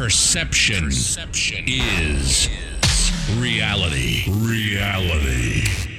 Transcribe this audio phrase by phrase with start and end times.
[0.00, 2.48] Perception, Perception is
[3.36, 4.24] reality.
[4.30, 5.89] Reality.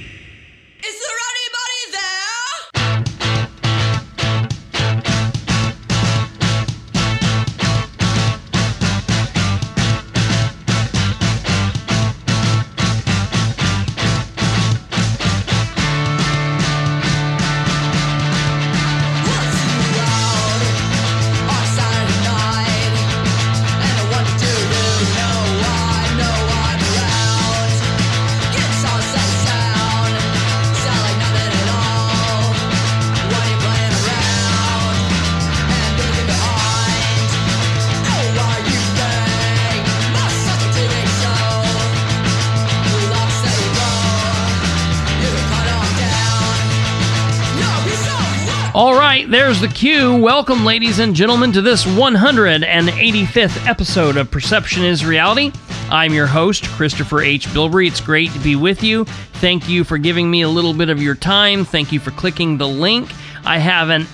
[49.62, 50.16] The cue.
[50.16, 55.52] Welcome, ladies and gentlemen, to this 185th episode of Perception is Reality.
[55.88, 57.46] I'm your host, Christopher H.
[57.46, 57.86] Bilbrey.
[57.86, 59.04] It's great to be with you.
[59.34, 61.64] Thank you for giving me a little bit of your time.
[61.64, 63.08] Thank you for clicking the link.
[63.44, 64.08] I have an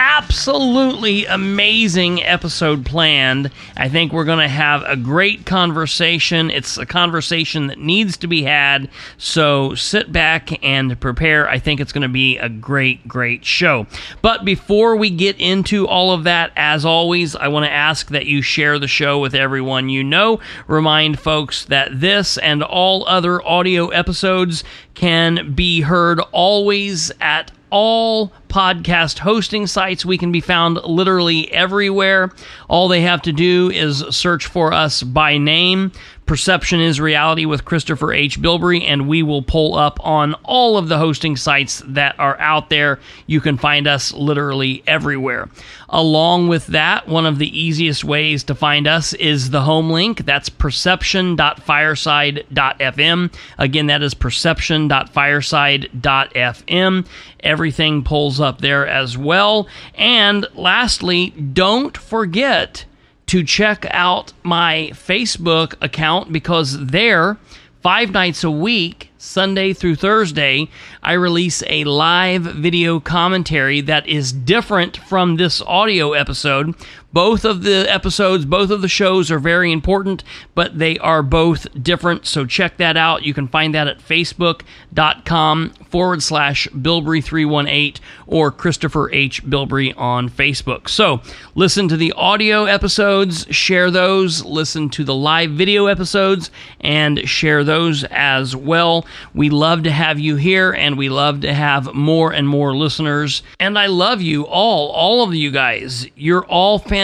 [0.00, 3.50] absolutely amazing episode planned.
[3.76, 6.50] I think we're going to have a great conversation.
[6.50, 8.88] It's a conversation that needs to be had.
[9.18, 11.46] So sit back and prepare.
[11.50, 13.86] I think it's going to be a great, great show.
[14.22, 18.24] But before we get into all of that, as always, I want to ask that
[18.24, 20.40] you share the show with everyone you know.
[20.66, 24.64] Remind folks that this and all other audio episodes
[24.94, 30.04] can be heard always at all podcast hosting sites.
[30.04, 32.32] We can be found literally everywhere.
[32.68, 35.92] All they have to do is search for us by name.
[36.30, 38.40] Perception is Reality with Christopher H.
[38.40, 42.70] Bilbrey, and we will pull up on all of the hosting sites that are out
[42.70, 43.00] there.
[43.26, 45.48] You can find us literally everywhere.
[45.88, 50.24] Along with that, one of the easiest ways to find us is the home link.
[50.24, 53.32] That's perception.fireside.fm.
[53.58, 57.06] Again, that is perception.fireside.fm.
[57.40, 59.66] Everything pulls up there as well.
[59.96, 62.84] And lastly, don't forget
[63.30, 67.38] to check out my Facebook account because there,
[67.80, 70.68] five nights a week, Sunday through Thursday,
[71.00, 76.74] I release a live video commentary that is different from this audio episode.
[77.12, 80.22] Both of the episodes, both of the shows are very important,
[80.54, 82.26] but they are both different.
[82.26, 83.24] So check that out.
[83.24, 89.44] You can find that at facebook.com forward slash Bilbrey318 or Christopher H.
[89.44, 90.88] Bilbrey on Facebook.
[90.88, 91.20] So
[91.54, 96.50] listen to the audio episodes, share those, listen to the live video episodes,
[96.80, 99.04] and share those as well.
[99.34, 103.42] We love to have you here and we love to have more and more listeners.
[103.58, 106.06] And I love you all, all of you guys.
[106.14, 106.99] You're all fantastic,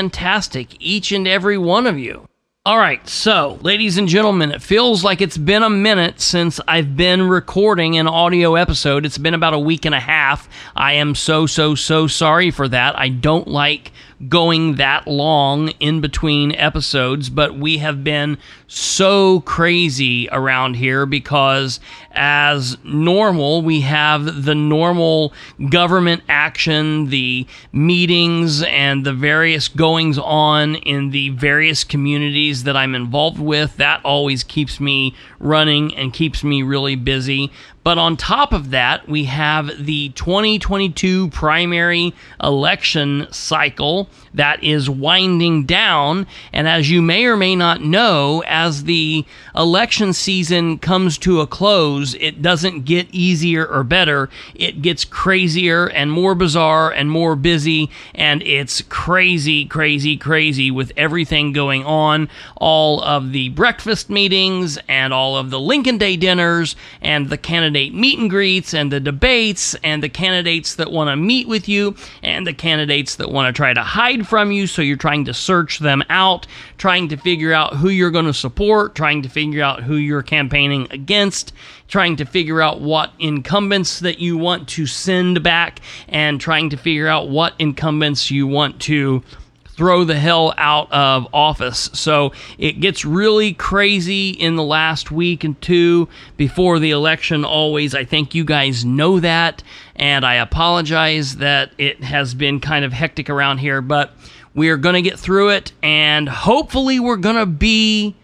[0.80, 2.28] each and every one of you.
[2.66, 6.96] All right, so, ladies and gentlemen, it feels like it's been a minute since I've
[6.96, 9.06] been recording an audio episode.
[9.06, 10.48] It's been about a week and a half.
[10.74, 12.98] I am so, so, so sorry for that.
[12.98, 13.92] I don't like
[14.28, 18.36] going that long in between episodes, but we have been
[18.66, 21.78] so crazy around here because,
[22.16, 25.32] as normal, we have the normal
[25.68, 32.94] government action, the meetings, and the various goings on in the various communities that I'm
[32.94, 33.76] involved with.
[33.76, 37.52] That always keeps me running and keeps me really busy.
[37.86, 45.66] But on top of that, we have the 2022 primary election cycle that is winding
[45.66, 46.26] down.
[46.52, 49.24] And as you may or may not know, as the
[49.54, 54.28] election season comes to a close, it doesn't get easier or better.
[54.54, 57.90] It gets crazier and more bizarre and more busy.
[58.14, 62.28] And it's crazy, crazy, crazy with everything going on.
[62.56, 67.94] All of the breakfast meetings and all of the Lincoln Day dinners and the candidate
[67.94, 71.96] meet and greets and the debates and the candidates that want to meet with you
[72.22, 74.66] and the candidates that want to try to hide from you.
[74.66, 76.46] So you're trying to search them out,
[76.78, 80.22] trying to figure out who you're going to support, trying to figure out who you're
[80.22, 81.52] campaigning against,
[81.88, 86.76] trying to figure out what incumbents that you want to send back, and trying to
[86.76, 89.22] figure out what incumbents you want to
[89.68, 91.90] throw the hell out of office.
[91.92, 97.94] So it gets really crazy in the last week and two before the election, always.
[97.94, 99.62] I think you guys know that,
[99.94, 104.14] and I apologize that it has been kind of hectic around here, but
[104.54, 108.16] we are going to get through it, and hopefully, we're going to be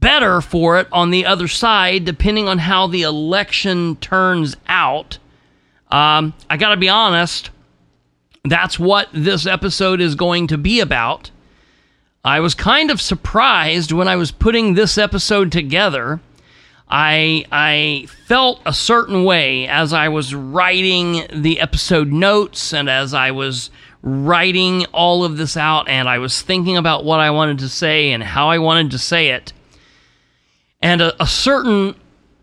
[0.00, 5.18] better for it on the other side, depending on how the election turns out.
[5.90, 7.50] Um, I got to be honest,
[8.44, 11.30] that's what this episode is going to be about.
[12.24, 16.20] I was kind of surprised when I was putting this episode together.
[16.90, 23.14] I I felt a certain way as I was writing the episode notes and as
[23.14, 23.70] I was
[24.02, 28.12] writing all of this out and I was thinking about what I wanted to say
[28.12, 29.52] and how I wanted to say it.
[30.80, 31.94] And a, a certain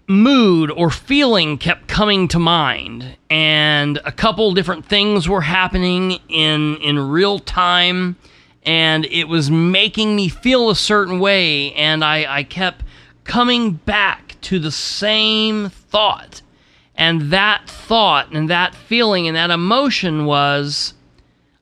[0.07, 3.17] mood or feeling kept coming to mind.
[3.29, 8.17] And a couple different things were happening in in real time.
[8.63, 11.71] And it was making me feel a certain way.
[11.73, 12.83] And I, I kept
[13.23, 16.41] coming back to the same thought.
[16.95, 20.93] And that thought and that feeling and that emotion was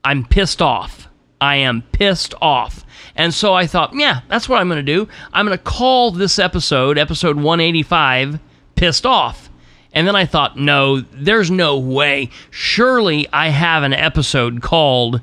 [0.04, 1.08] i'm pissed off.
[1.42, 2.83] I am pissed off
[3.16, 5.08] and so i thought yeah that's what i'm going to do.
[5.32, 8.40] I'm going to call this episode episode 185
[8.76, 9.50] pissed off.
[9.92, 12.30] And then i thought no there's no way.
[12.50, 15.22] Surely i have an episode called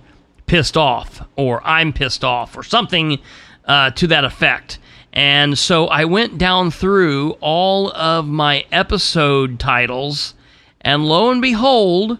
[0.50, 3.20] pissed off or I'm pissed off or something
[3.66, 4.80] uh, to that effect.
[5.12, 10.34] And so I went down through all of my episode titles,
[10.80, 12.18] and lo and behold,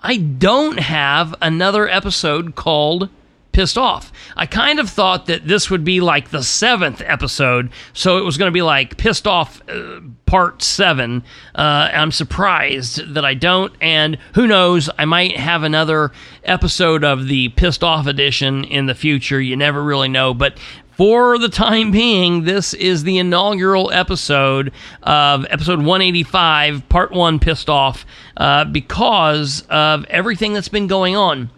[0.00, 3.08] I don't have another episode called
[3.52, 4.12] Pissed Off.
[4.36, 8.38] I kind of thought that this would be like the seventh episode, so it was
[8.38, 11.22] going to be like Pissed Off uh, Part 7.
[11.54, 16.12] Uh, I'm surprised that I don't, and who knows, I might have another
[16.44, 19.40] episode of the Pissed Off edition in the future.
[19.40, 20.58] You never really know, but
[20.96, 24.72] for the time being, this is the inaugural episode
[25.02, 28.06] of episode 185, part one, Pissed Off,
[28.36, 31.50] uh, because of everything that's been going on.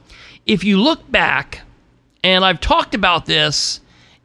[0.46, 1.62] If you look back,
[2.24, 3.80] and I've talked about this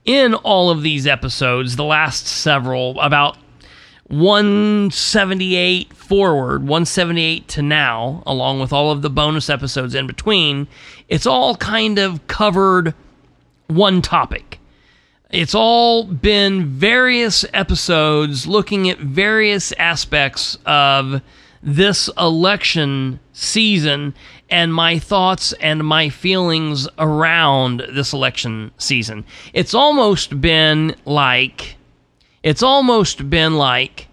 [0.06, 3.38] in all of these episodes, the last several, about
[4.08, 10.68] 178 forward, 178 to now, along with all of the bonus episodes in between,
[11.10, 12.96] it's all kind of covered
[13.68, 14.60] one topic.
[15.30, 21.22] It's all been various episodes looking at various aspects of
[21.62, 24.14] this election season
[24.50, 29.26] and my thoughts and my feelings around this election season.
[29.54, 31.76] It's almost been like
[32.42, 34.08] it's almost been like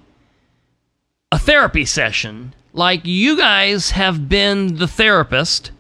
[1.30, 2.54] a therapy session.
[2.72, 5.70] Like you guys have been the therapist,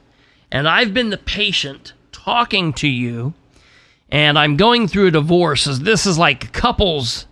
[0.50, 3.34] and I've been the patient talking to you,
[4.08, 5.64] and I'm going through a divorce.
[5.64, 7.26] This is like couples.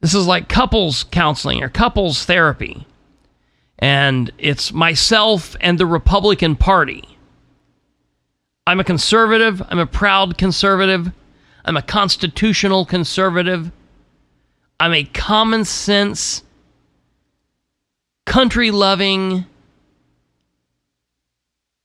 [0.00, 2.86] This is like couples counseling or couples therapy.
[3.80, 7.02] And it's myself and the Republican Party.
[8.66, 9.62] I'm a conservative.
[9.68, 11.10] I'm a proud conservative.
[11.64, 13.72] I'm a constitutional conservative.
[14.78, 16.42] I'm a common sense,
[18.24, 19.44] country loving,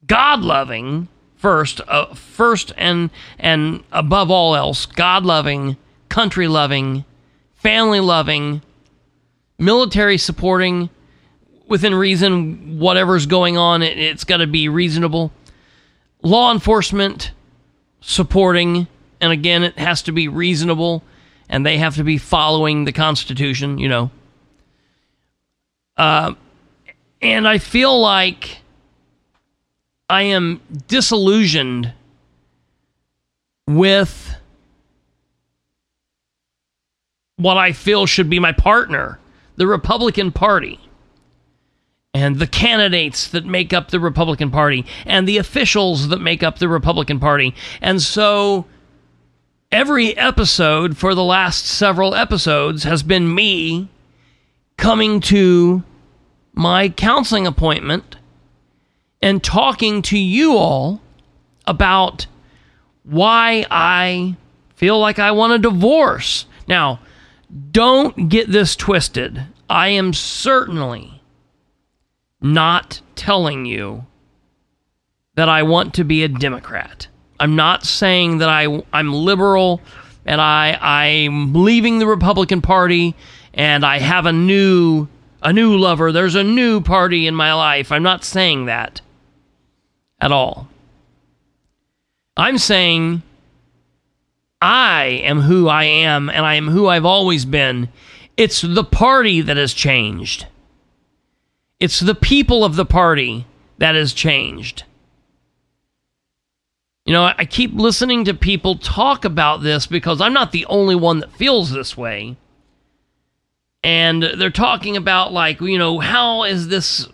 [0.05, 5.75] God loving first, uh, first and and above all else, God loving,
[6.07, 7.03] country loving,
[7.55, 8.61] family loving,
[9.59, 10.89] military supporting,
[11.67, 12.79] within reason.
[12.79, 15.31] Whatever's going on, it, it's got to be reasonable.
[16.21, 17.31] Law enforcement
[18.01, 18.87] supporting,
[19.21, 21.03] and again, it has to be reasonable
[21.49, 24.11] and they have to be following the Constitution, you know.
[25.97, 26.33] Uh,
[27.21, 28.59] and I feel like
[30.09, 31.93] I am disillusioned
[33.67, 34.35] with
[37.37, 39.19] what I feel should be my partner,
[39.55, 40.79] the Republican Party,
[42.15, 46.59] and the candidates that make up the Republican Party, and the officials that make up
[46.59, 47.53] the Republican Party.
[47.81, 48.65] And so
[49.69, 53.89] every episode for the last several episodes has been me
[54.77, 55.83] coming to
[56.53, 58.15] my counseling appointment
[59.21, 61.01] and talking to you all
[61.67, 62.27] about
[63.03, 64.37] why I
[64.75, 66.45] feel like I want a divorce.
[66.65, 67.01] Now,
[67.71, 69.47] don't get this twisted.
[69.69, 71.14] I am certainly
[72.53, 74.05] not telling you
[75.35, 77.07] that I want to be a Democrat.
[77.39, 79.81] I'm not saying that I I'm liberal
[80.25, 83.15] and I I'm leaving the Republican Party
[83.53, 85.07] and I have a new
[85.41, 86.11] a new lover.
[86.11, 87.91] There's a new party in my life.
[87.91, 89.01] I'm not saying that
[90.19, 90.67] at all.
[92.37, 93.21] I'm saying
[94.61, 97.89] I am who I am and I am who I've always been.
[98.37, 100.47] It's the party that has changed.
[101.79, 103.45] It's the people of the party
[103.77, 104.83] that has changed.
[107.05, 110.95] You know, I keep listening to people talk about this because I'm not the only
[110.95, 112.35] one that feels this way.
[113.83, 117.07] And they're talking about, like, you know, how is this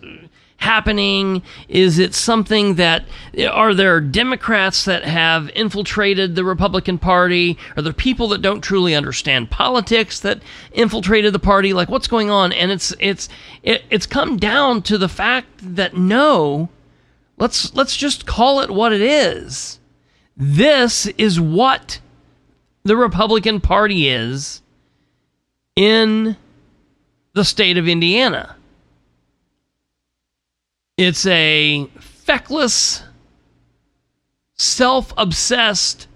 [0.62, 1.42] happening?
[1.68, 3.04] Is it something that
[3.50, 7.58] are there Democrats that have infiltrated the Republican Party?
[7.76, 10.40] Are there people that don't truly understand politics that
[10.72, 11.72] infiltrated the party?
[11.72, 12.52] Like what's going on?
[12.52, 13.28] And it's it's
[13.62, 16.68] it, it's come down to the fact that no,
[17.38, 19.80] let's let's just call it what it is.
[20.36, 22.00] This is what
[22.84, 24.62] the Republican Party is
[25.74, 26.36] in
[27.34, 28.56] the state of Indiana.
[31.04, 33.02] It's a feckless,
[34.54, 36.06] self obsessed,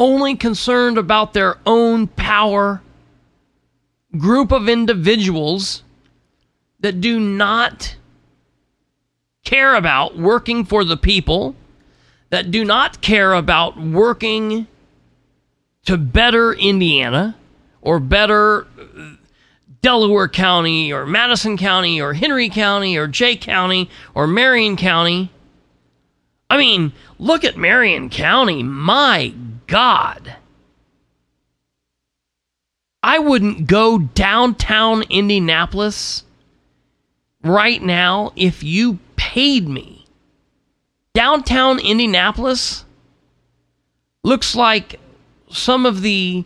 [0.00, 2.82] only concerned about their own power
[4.18, 5.84] group of individuals
[6.80, 7.94] that do not
[9.44, 11.54] care about working for the people,
[12.30, 14.66] that do not care about working
[15.84, 17.36] to better Indiana
[17.80, 18.66] or better
[19.82, 25.30] Delaware County or Madison County or Henry County or Jay County or Marion County.
[26.50, 28.62] I mean, look at Marion County.
[28.62, 29.32] My
[29.66, 30.36] God.
[33.02, 36.24] I wouldn't go downtown Indianapolis
[37.42, 40.04] right now if you paid me.
[41.14, 42.84] Downtown Indianapolis
[44.22, 45.00] looks like
[45.50, 46.44] some of the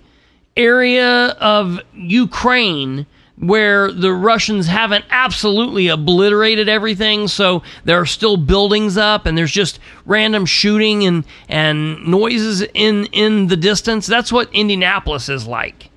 [0.57, 8.97] area of Ukraine where the Russians haven't absolutely obliterated everything, so there are still buildings
[8.97, 14.07] up and there's just random shooting and, and noises in, in the distance.
[14.07, 15.91] That's what Indianapolis is like.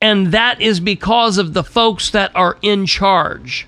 [0.00, 3.66] And that is because of the folks that are in charge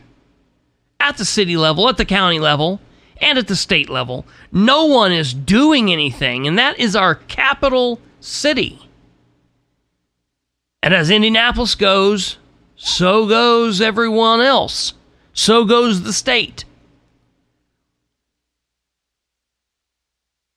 [1.00, 2.80] at the city level, at the county level,
[3.20, 4.26] and at the state level.
[4.52, 8.88] No one is doing anything, and that is our capital city.
[10.82, 12.37] And as Indianapolis goes,
[12.78, 14.94] so goes everyone else.
[15.34, 16.64] So goes the state.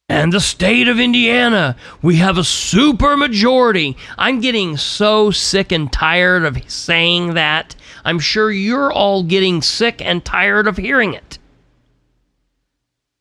[0.07, 3.97] And the state of Indiana, we have a super majority.
[4.17, 7.75] I'm getting so sick and tired of saying that.
[8.05, 11.39] I'm sure you're all getting sick and tired of hearing it.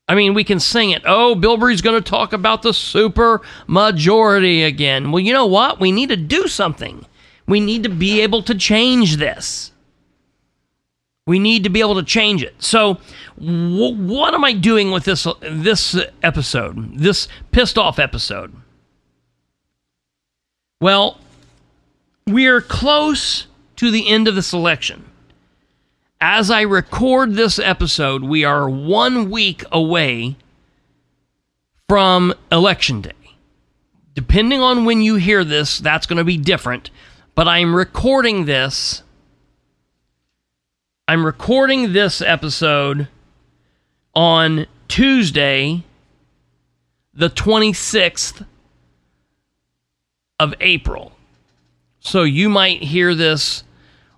[0.08, 1.02] I mean, we can sing it.
[1.06, 5.12] Oh, Bilbrey's going to talk about the super majority again.
[5.12, 5.78] Well, you know what?
[5.78, 7.06] We need to do something.
[7.46, 9.72] We need to be able to change this.
[11.26, 12.60] We need to be able to change it.
[12.62, 12.98] So,
[13.36, 16.98] what am I doing with this this episode?
[16.98, 18.54] This pissed off episode?
[20.80, 21.18] Well,
[22.26, 25.04] we're close to the end of this election.
[26.20, 30.36] As I record this episode, we are one week away
[31.88, 33.12] from Election Day.
[34.14, 36.90] Depending on when you hear this, that's going to be different
[37.34, 39.02] but I'm recording this.
[41.08, 43.08] I'm recording this episode
[44.14, 45.84] on Tuesday,
[47.14, 48.46] the 26th
[50.38, 51.12] of April.
[52.00, 53.64] So you might hear this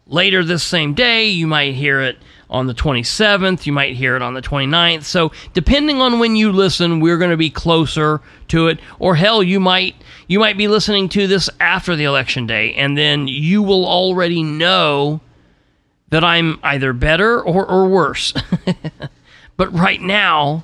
[0.07, 1.27] later this same day.
[1.29, 2.19] You might hear it
[2.53, 3.67] on the 27th.
[3.67, 5.03] You might hear it on the 29th.
[5.03, 8.79] So depending on when you listen, we're going to be closer to it.
[9.01, 9.97] Or hell, you might
[10.29, 14.43] you might be listening to this after the election day, and then you will already
[14.43, 15.21] know
[16.11, 18.35] that I'm either better or, or worse.
[19.57, 20.63] but right now,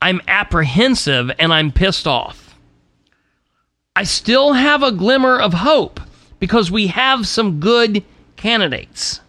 [0.00, 2.56] I'm apprehensive and I'm pissed off.
[3.96, 6.00] I still have a glimmer of hope
[6.38, 8.04] because we have some good
[8.36, 9.20] candidates.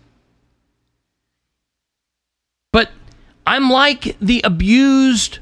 [2.71, 2.91] But
[3.49, 5.39] I'm like the abused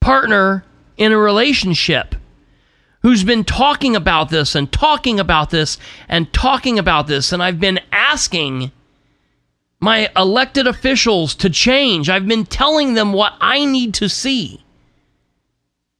[0.00, 0.64] partner
[0.96, 2.14] in a relationship
[3.02, 5.76] who's been talking about this and talking about this
[6.08, 7.32] and talking about this.
[7.32, 8.72] And I've been asking
[9.78, 12.08] my elected officials to change.
[12.08, 14.64] I've been telling them what I need to see.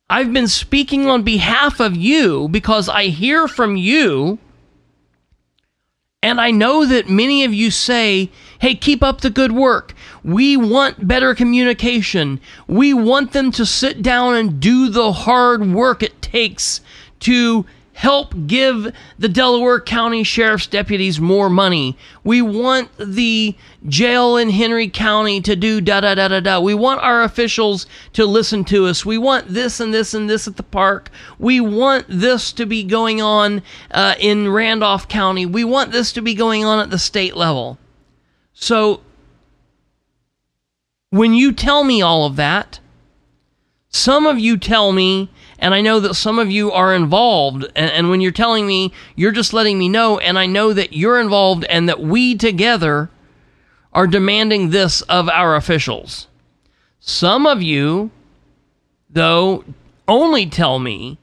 [0.08, 4.38] I've been speaking on behalf of you because I hear from you.
[6.22, 9.92] And I know that many of you say, hey, keep up the good work.
[10.22, 12.40] We want better communication.
[12.68, 16.80] We want them to sit down and do the hard work it takes
[17.20, 17.66] to
[18.02, 21.96] help give the Delaware County Sheriff's deputies more money.
[22.24, 23.54] We want the
[23.86, 26.58] jail in Henry County to do da da da da da.
[26.58, 29.06] We want our officials to listen to us.
[29.06, 31.10] We want this and this and this at the park.
[31.38, 35.46] We want this to be going on uh, in Randolph County.
[35.46, 37.78] We want this to be going on at the state level.
[38.52, 39.00] So
[41.10, 42.80] when you tell me all of that,
[43.90, 45.30] some of you tell me,
[45.62, 48.92] and I know that some of you are involved, and, and, when you're telling me,
[49.14, 53.08] you're just letting me know, and I know that you're involved and that we together
[53.92, 56.26] are demanding this of our officials.
[56.98, 58.10] Some of you,
[59.08, 59.64] though,
[60.08, 61.16] only tell me.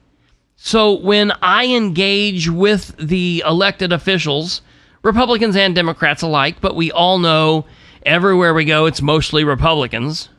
[0.56, 4.62] So when I engage with the elected officials,
[5.02, 7.66] Republicans and Democrats alike, but we all know
[8.06, 10.30] everywhere we go it's mostly Republicans.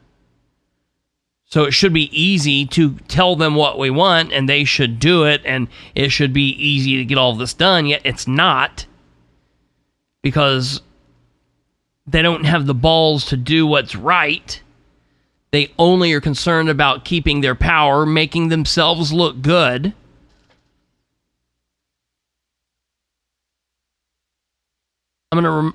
[1.52, 5.26] So it should be easy to tell them what we want and they should do
[5.26, 8.86] it and it should be easy to get all this done, yet it's not
[10.22, 10.82] because
[12.08, 14.62] they don't have the balls to do what's right.
[15.52, 19.94] They only are concerned about keeping their power, making themselves look good.
[25.34, 25.74] I'm going to rem-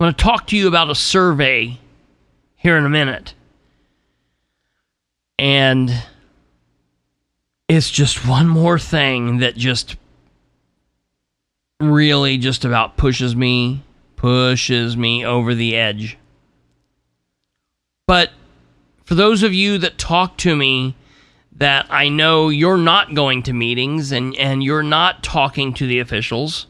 [0.00, 1.78] I'm going to talk to you about a survey
[2.56, 3.34] here in a minute.
[5.40, 5.90] And
[7.66, 9.96] it's just one more thing that just
[11.80, 13.82] really just about pushes me
[14.16, 16.18] pushes me over the edge.
[18.06, 18.32] But
[19.06, 20.94] for those of you that talk to me
[21.56, 26.00] that I know you're not going to meetings and, and you're not talking to the
[26.00, 26.66] officials,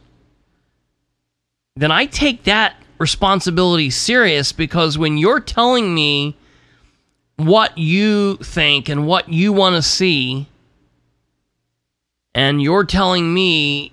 [1.75, 6.37] then I take that responsibility serious because when you're telling me
[7.37, 10.47] what you think and what you want to see,
[12.33, 13.91] and you're telling me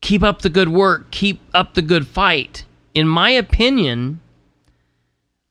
[0.00, 2.64] keep up the good work, keep up the good fight.
[2.94, 4.20] In my opinion,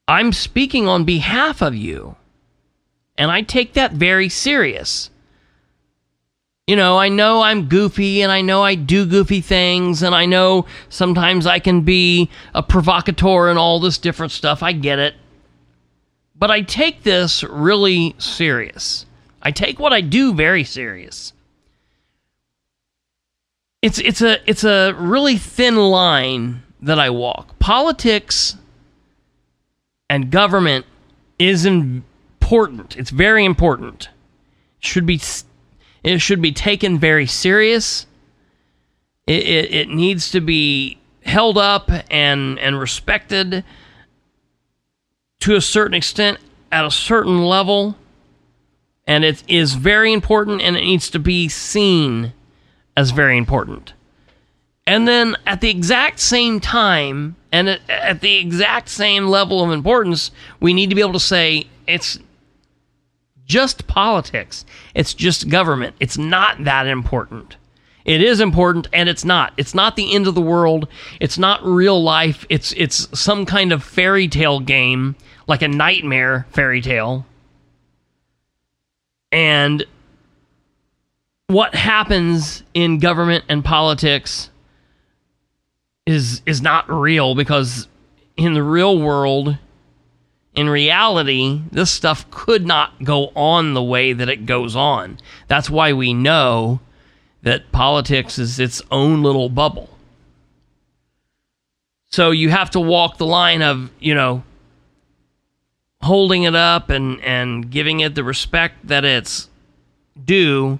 [0.08, 2.16] I'm speaking on behalf of you.
[3.18, 5.10] And I take that very serious.
[6.68, 10.26] You know, I know I'm goofy and I know I do goofy things and I
[10.26, 14.64] know sometimes I can be a provocateur and all this different stuff.
[14.64, 15.16] I get it.
[16.38, 19.06] But I take this really serious.
[19.42, 21.34] I take what I do very serious
[23.86, 27.60] it's it's a it's a really thin line that I walk.
[27.60, 28.58] Politics
[30.10, 30.88] and government
[31.38, 32.98] is important.
[32.98, 34.10] It's very important.
[34.82, 35.22] It should be
[36.04, 38.08] it should be taken very serious.
[39.28, 43.64] It, it, it needs to be held up and and respected
[45.42, 46.40] to a certain extent
[46.72, 47.96] at a certain level
[49.08, 52.34] and it is very important and it needs to be seen
[52.98, 53.94] as very important.
[54.88, 60.32] And then at the exact same time, and at, the exact same level of importance,
[60.60, 62.20] we need to be able to say it's
[63.46, 64.66] just politics.
[64.94, 65.96] It's just government.
[66.00, 67.58] It's not that important.
[68.06, 69.54] It is important and it's not.
[69.58, 70.88] It's not the end of the world.
[71.20, 72.46] It's not real life.
[72.50, 75.16] It's it's some kind of fairy tale game,
[75.48, 77.26] like a nightmare fairy tale.
[79.32, 79.84] And
[81.48, 84.52] what happens in government and politics
[86.06, 87.88] is is not real because
[88.38, 89.58] in the real world
[90.56, 95.70] in reality this stuff could not go on the way that it goes on that's
[95.70, 96.80] why we know
[97.46, 99.90] that politics is its own little bubble
[102.12, 104.44] so you have to walk the line of you know
[106.02, 109.50] holding it up and and giving it the respect that it's
[110.24, 110.80] due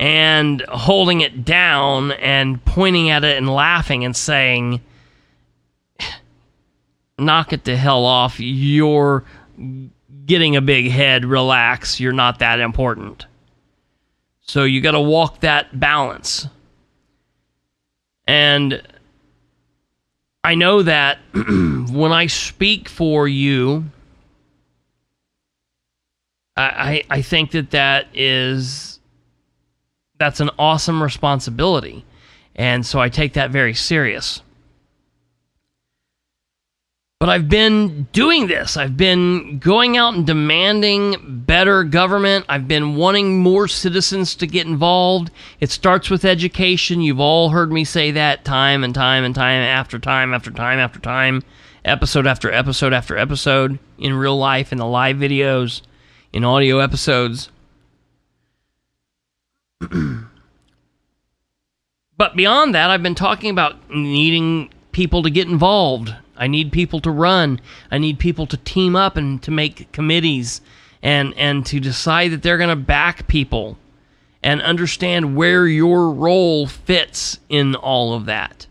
[0.00, 4.80] and holding it down and pointing at it and laughing and saying,
[7.18, 8.40] knock it the hell off.
[8.40, 9.24] You're
[10.24, 11.26] getting a big head.
[11.26, 12.00] Relax.
[12.00, 13.26] You're not that important.
[14.50, 16.48] So you got to walk that balance.
[18.26, 18.82] And
[20.42, 23.84] I know that when I speak for you,
[26.56, 28.98] I, I think that that is
[30.18, 32.04] that's an awesome responsibility.
[32.56, 34.42] And so I take that very serious.
[37.20, 38.78] But I've been doing this.
[38.78, 42.46] I've been going out and demanding better government.
[42.48, 45.30] I've been wanting more citizens to get involved.
[45.60, 47.02] It starts with education.
[47.02, 50.78] You've all heard me say that time and time and time after time after time
[50.78, 51.42] after time,
[51.84, 55.82] episode after episode after episode, in real life, in the live videos,
[56.32, 57.50] in audio episodes.
[62.16, 66.14] but beyond that, I've been talking about needing people to get involved.
[66.40, 67.60] I need people to run.
[67.90, 70.62] I need people to team up and to make committees
[71.02, 73.78] and and to decide that they're going to back people
[74.42, 78.66] and understand where your role fits in all of that.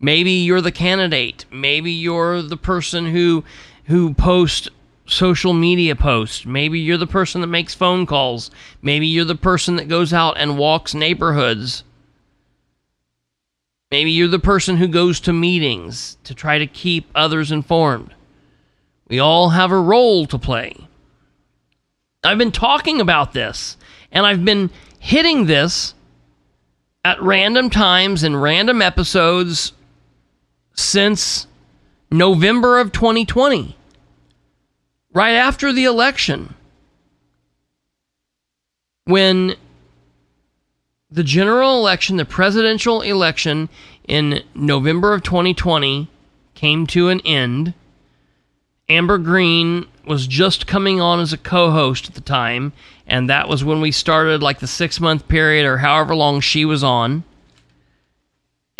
[0.00, 1.44] Maybe you're the candidate.
[1.52, 3.44] Maybe you're the person who
[3.84, 4.68] who posts
[5.06, 6.44] social media posts.
[6.44, 8.50] Maybe you're the person that makes phone calls.
[8.82, 11.84] Maybe you're the person that goes out and walks neighborhoods.
[13.90, 18.14] Maybe you're the person who goes to meetings to try to keep others informed.
[19.08, 20.76] We all have a role to play.
[22.22, 23.76] I've been talking about this,
[24.12, 25.94] and I've been hitting this
[27.04, 29.72] at random times in random episodes
[30.74, 31.46] since
[32.10, 33.76] November of 2020,
[35.14, 36.54] right after the election,
[39.04, 39.54] when
[41.10, 43.68] the general election, the presidential election
[44.06, 46.08] in November of 2020
[46.54, 47.72] came to an end.
[48.88, 52.72] Amber Green was just coming on as a co host at the time,
[53.06, 56.64] and that was when we started like the six month period or however long she
[56.64, 57.24] was on.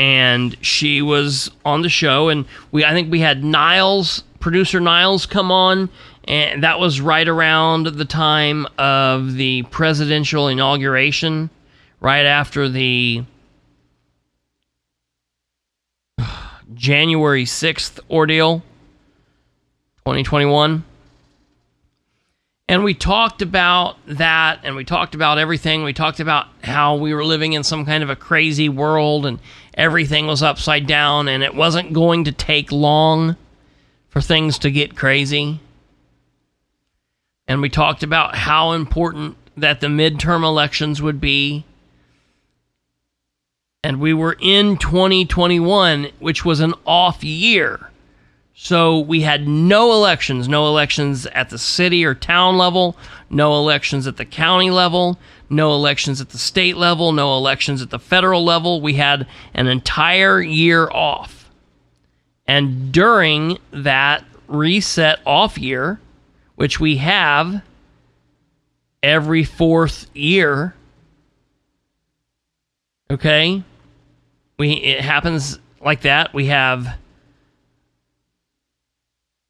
[0.01, 5.27] And she was on the show, and we I think we had Niles, producer Niles,
[5.27, 5.91] come on,
[6.25, 11.51] and that was right around the time of the presidential inauguration,
[12.01, 13.25] right after the
[16.75, 18.61] January 6th ordeal,
[20.05, 20.85] 2021.
[22.71, 25.85] And we talked about that and we talked about everything.
[25.85, 29.39] We talked about how we were living in some kind of a crazy world and
[29.73, 33.37] everything was upside down and it wasn't going to take long
[34.11, 35.61] for things to get crazy.
[37.47, 41.65] And we talked about how important that the midterm elections would be.
[43.85, 47.91] And we were in 2021, which was an off year.
[48.55, 52.97] So we had no elections, no elections at the city or town level,
[53.31, 55.17] no elections at the county level,
[55.49, 58.81] no elections at the state level, no elections at the federal level.
[58.81, 61.49] We had an entire year off.
[62.49, 66.01] And during that reset off year,
[66.57, 67.63] which we have
[69.05, 70.75] every fourth year,
[73.09, 73.63] okay?
[74.59, 76.35] We it happens like that.
[76.35, 76.97] We have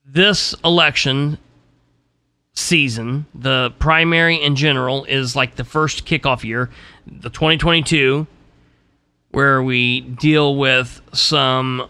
[0.05, 1.38] this election
[2.59, 6.71] season, the primary in general is like the first kickoff year,
[7.07, 8.27] the 2022,
[9.31, 11.88] where we deal with some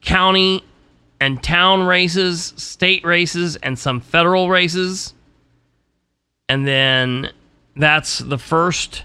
[0.00, 0.64] county
[1.20, 5.14] and town races, state races, and some federal races.
[6.48, 7.30] And then
[7.74, 9.04] that's the first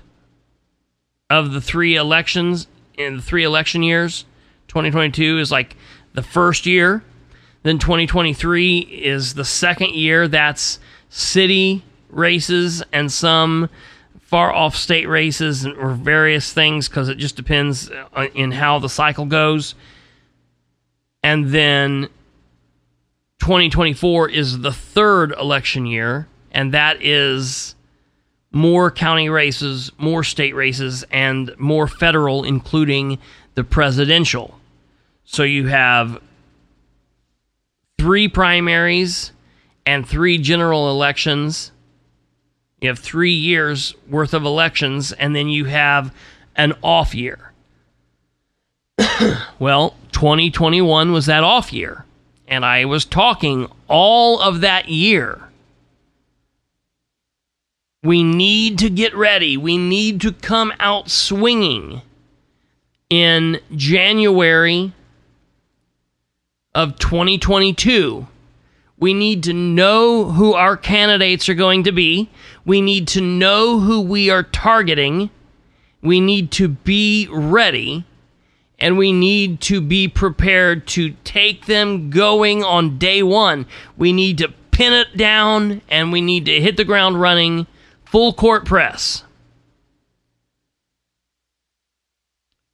[1.29, 2.67] of the three elections
[2.99, 4.25] in the three election years.
[4.67, 5.75] 2022 is like
[6.13, 7.03] the first year.
[7.63, 10.27] Then 2023 is the second year.
[10.27, 13.69] That's city races and some
[14.19, 18.89] far off state races or various things because it just depends uh, in how the
[18.89, 19.73] cycle goes.
[21.23, 22.09] And then
[23.39, 27.75] 2024 is the third election year, and that is
[28.51, 33.19] more county races, more state races, and more federal, including
[33.55, 34.59] the presidential.
[35.23, 36.21] So you have
[37.99, 39.31] three primaries
[39.85, 41.71] and three general elections.
[42.81, 46.13] You have three years worth of elections, and then you have
[46.55, 47.51] an off year.
[49.59, 52.05] well, 2021 was that off year,
[52.47, 55.48] and I was talking all of that year.
[58.01, 59.57] We need to get ready.
[59.57, 62.01] We need to come out swinging
[63.09, 64.93] in January
[66.73, 68.25] of 2022.
[68.97, 72.29] We need to know who our candidates are going to be.
[72.63, 75.29] We need to know who we are targeting.
[76.01, 78.05] We need to be ready.
[78.79, 83.65] And we need to be prepared to take them going on day one.
[83.97, 87.67] We need to pin it down and we need to hit the ground running
[88.11, 89.23] full court press.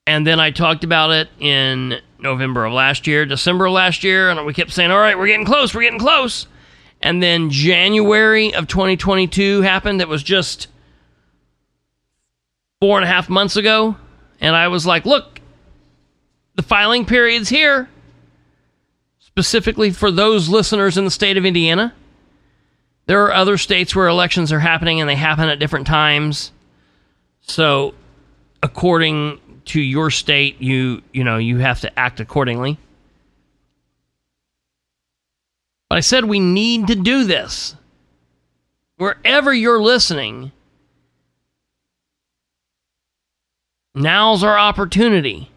[0.07, 4.29] And then I talked about it in November of last year, December of last year,
[4.29, 6.47] and we kept saying, all right, we're getting close, we're getting close.
[7.01, 9.99] And then January of 2022 happened.
[9.99, 10.67] That was just
[12.79, 13.95] four and a half months ago.
[14.39, 15.41] And I was like, look,
[16.55, 17.89] the filing period's here.
[19.19, 21.93] Specifically for those listeners in the state of Indiana.
[23.07, 26.51] There are other states where elections are happening and they happen at different times.
[27.41, 27.93] So,
[28.63, 32.79] according to your state, you you know, you have to act accordingly.
[35.89, 37.75] But I said we need to do this.
[38.97, 40.51] Wherever you're listening,
[43.93, 45.51] now's our opportunity.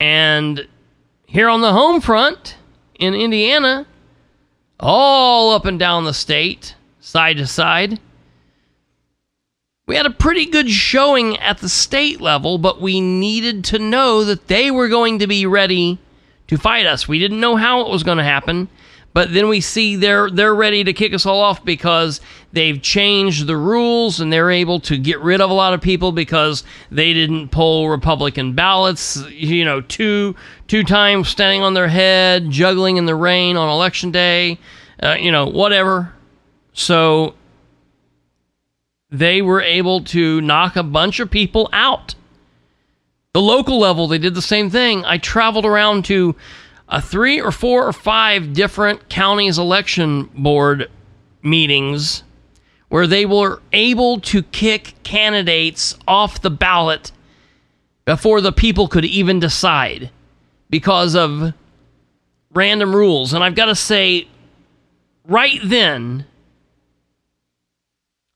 [0.00, 0.66] And
[1.26, 2.56] here on the home front
[2.98, 3.86] in Indiana,
[4.80, 8.00] all up and down the state, side to side,
[9.86, 14.24] we had a pretty good showing at the state level, but we needed to know
[14.24, 15.98] that they were going to be ready
[16.48, 17.06] to fight us.
[17.06, 18.68] We didn't know how it was going to happen,
[19.16, 22.20] but then we see they're they're ready to kick us all off because
[22.52, 26.12] they've changed the rules and they're able to get rid of a lot of people
[26.12, 30.34] because they didn't pull Republican ballots, you know, two
[30.68, 34.58] two times standing on their head, juggling in the rain on election day,
[35.02, 36.12] uh, you know, whatever.
[36.74, 37.36] So
[39.10, 42.14] they were able to knock a bunch of people out.
[43.32, 45.06] The local level, they did the same thing.
[45.06, 46.36] I traveled around to
[46.88, 50.90] uh, three or four or five different counties election board
[51.42, 52.22] meetings
[52.88, 57.10] where they were able to kick candidates off the ballot
[58.04, 60.10] before the people could even decide
[60.70, 61.52] because of
[62.54, 63.32] random rules.
[63.32, 64.28] And I've got to say,
[65.26, 66.26] right then,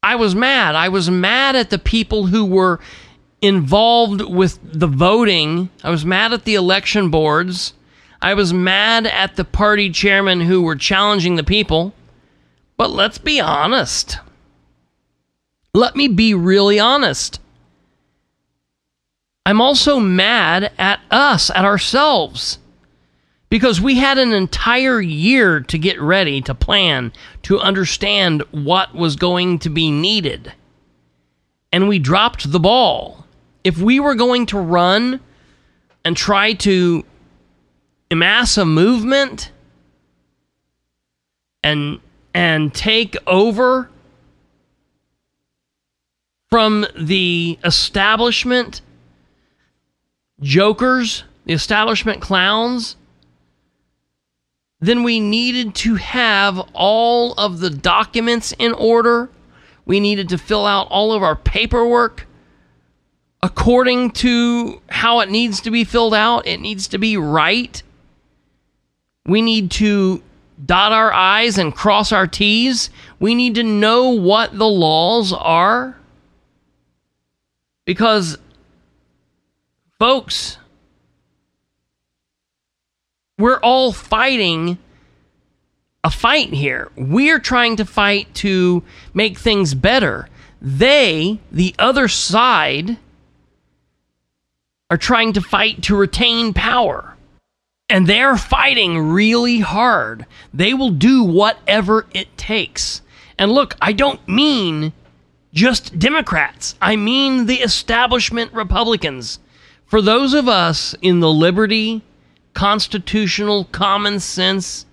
[0.02, 0.74] I was mad.
[0.74, 2.80] I was mad at the people who were
[3.40, 5.70] involved with the voting.
[5.84, 7.74] I was mad at the election boards.
[8.22, 11.94] I was mad at the party chairmen who were challenging the people.
[12.76, 14.18] But let's be honest.
[15.74, 17.40] Let me be really honest.
[19.44, 22.58] I'm also mad at us, at ourselves
[23.50, 29.16] because we had an entire year to get ready, to plan, to understand what was
[29.16, 30.52] going to be needed.
[31.72, 33.26] And we dropped the ball.
[33.64, 35.20] If we were going to run
[36.04, 37.04] and try to
[38.10, 39.50] amass a movement
[41.62, 42.00] and
[42.34, 43.90] and take over
[46.48, 48.80] from the establishment
[50.40, 52.96] jokers, the establishment clowns,
[54.80, 59.28] then we needed to have all of the documents in order.
[59.84, 62.26] We needed to fill out all of our paperwork
[63.42, 66.46] according to how it needs to be filled out.
[66.46, 67.82] It needs to be right.
[69.26, 70.22] We need to
[70.64, 72.90] dot our I's and cross our T's.
[73.18, 75.96] We need to know what the laws are.
[77.84, 78.38] Because,
[79.98, 80.58] folks,
[83.38, 84.78] we're all fighting
[86.04, 86.90] a fight here.
[86.96, 90.28] We're trying to fight to make things better.
[90.62, 92.98] They, the other side,
[94.90, 97.09] are trying to fight to retain power.
[97.90, 100.24] And they're fighting really hard.
[100.54, 103.02] They will do whatever it takes.
[103.38, 104.92] And look, I don't mean
[105.52, 109.40] just Democrats, I mean the establishment Republicans.
[109.84, 112.02] For those of us in the liberty,
[112.54, 114.86] constitutional, common sense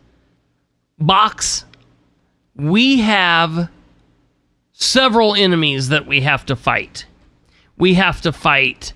[0.97, 1.65] box,
[2.55, 3.69] we have
[4.71, 7.05] several enemies that we have to fight.
[7.77, 8.93] We have to fight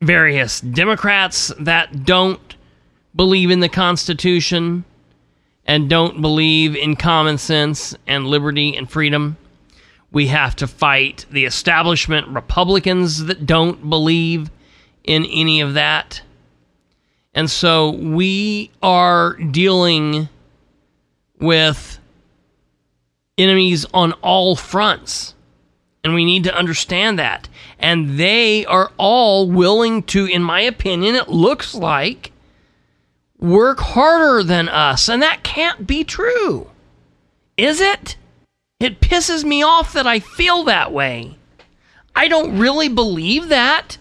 [0.00, 2.47] various Democrats that don't
[3.14, 4.84] believe in the Constitution
[5.64, 9.36] and don't believe in common sense and liberty and freedom.
[10.10, 14.50] We have to fight the establishment Republicans that don't believe
[15.04, 16.22] in any of that.
[17.34, 20.28] And so we are dealing
[21.38, 21.98] with
[23.36, 25.34] enemies on all fronts.
[26.02, 27.48] And we need to understand that.
[27.78, 32.32] And they are all willing to, in my opinion, it looks like,
[33.38, 35.08] work harder than us.
[35.08, 36.70] And that can't be true.
[37.56, 38.16] Is it?
[38.80, 41.36] It pisses me off that I feel that way.
[42.14, 43.98] I don't really believe that.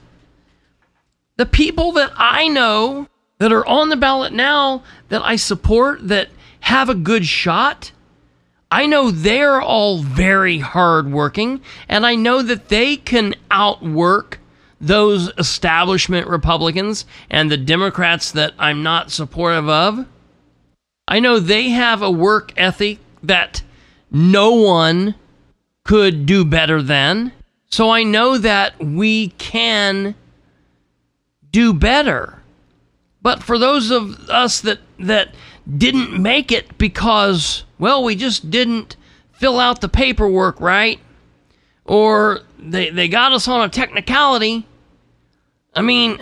[1.38, 6.30] The people that I know that are on the ballot now that I support that
[6.62, 7.92] have a good shot,
[8.72, 14.40] I know they're all very hardworking, and I know that they can outwork
[14.80, 20.06] those establishment Republicans and the Democrats that I'm not supportive of.
[21.08, 23.64] I know they have a work ethic that
[24.12, 25.16] no one
[25.84, 27.32] could do better than.
[27.70, 30.16] So I know that we can
[31.52, 32.42] do better.
[33.22, 35.34] But for those of us that that
[35.78, 38.96] didn't make it because well, we just didn't
[39.32, 41.00] fill out the paperwork right
[41.86, 44.66] or they they got us on a technicality.
[45.76, 46.18] I mean,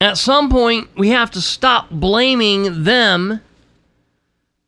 [0.00, 3.40] at some point we have to stop blaming them.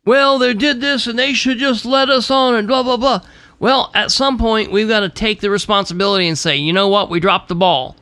[0.04, 3.20] Well, they did this and they should just let us on and blah blah blah.
[3.60, 7.10] Well, at some point we've got to take the responsibility and say, "You know what?
[7.10, 7.96] We dropped the ball.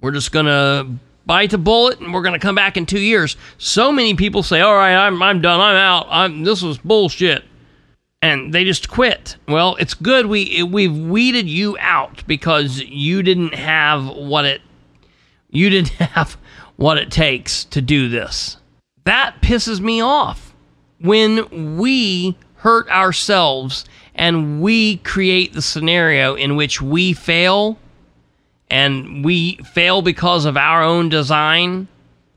[0.00, 0.86] We're just going to
[1.26, 4.42] bite the bullet and we're going to come back in 2 years." So many people
[4.42, 5.60] say, "All right, I'm I'm done.
[5.60, 6.06] I'm out.
[6.10, 7.44] I'm this was bullshit."
[8.22, 9.36] And they just quit.
[9.46, 14.60] Well, it's good we we've weeded you out because you didn't have what it
[15.50, 16.36] you didn't have
[16.76, 18.56] what it takes to do this.
[19.04, 20.54] That pisses me off
[21.00, 27.78] when we hurt ourselves and we create the scenario in which we fail
[28.70, 31.88] and we fail because of our own design,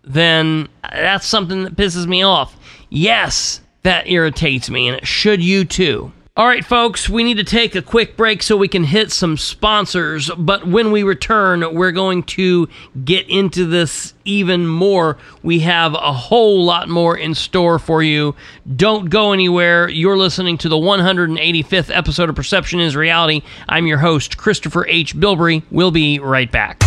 [0.03, 2.55] then that's something that pisses me off.
[2.89, 6.11] Yes, that irritates me, and it should you too.
[6.37, 9.35] All right, folks, we need to take a quick break so we can hit some
[9.35, 10.31] sponsors.
[10.37, 12.69] But when we return, we're going to
[13.03, 15.17] get into this even more.
[15.43, 18.33] We have a whole lot more in store for you.
[18.77, 19.89] Don't go anywhere.
[19.89, 23.41] You're listening to the 185th episode of Perception is Reality.
[23.67, 25.13] I'm your host, Christopher H.
[25.13, 25.63] Bilbrey.
[25.69, 26.81] We'll be right back.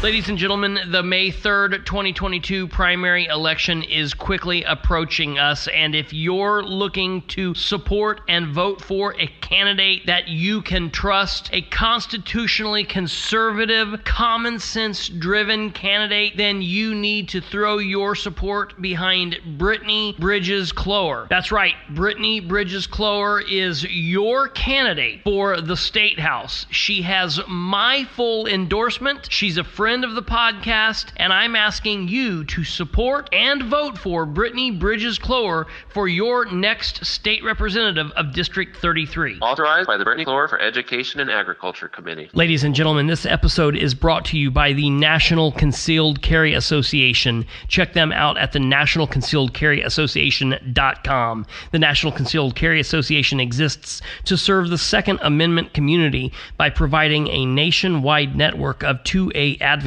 [0.00, 5.66] Ladies and gentlemen, the May 3rd, 2022 primary election is quickly approaching us.
[5.66, 11.50] And if you're looking to support and vote for a candidate that you can trust,
[11.52, 19.40] a constitutionally conservative, common sense driven candidate, then you need to throw your support behind
[19.58, 21.26] Brittany Bridges Kloer.
[21.28, 26.66] That's right, Brittany Bridges Kloer is your candidate for the State House.
[26.70, 29.26] She has my full endorsement.
[29.32, 34.26] She's a friend of the podcast, and I'm asking you to support and vote for
[34.26, 39.38] Brittany Bridges Kloer for your next state representative of District 33.
[39.38, 42.28] Authorized by the Brittany Kloer for Education and Agriculture Committee.
[42.34, 47.46] Ladies and gentlemen, this episode is brought to you by the National Concealed Carry Association.
[47.68, 51.46] Check them out at the National Concealed Carry Association.com.
[51.72, 57.46] The National Concealed Carry Association exists to serve the Second Amendment community by providing a
[57.46, 59.77] nationwide network of 2A advocates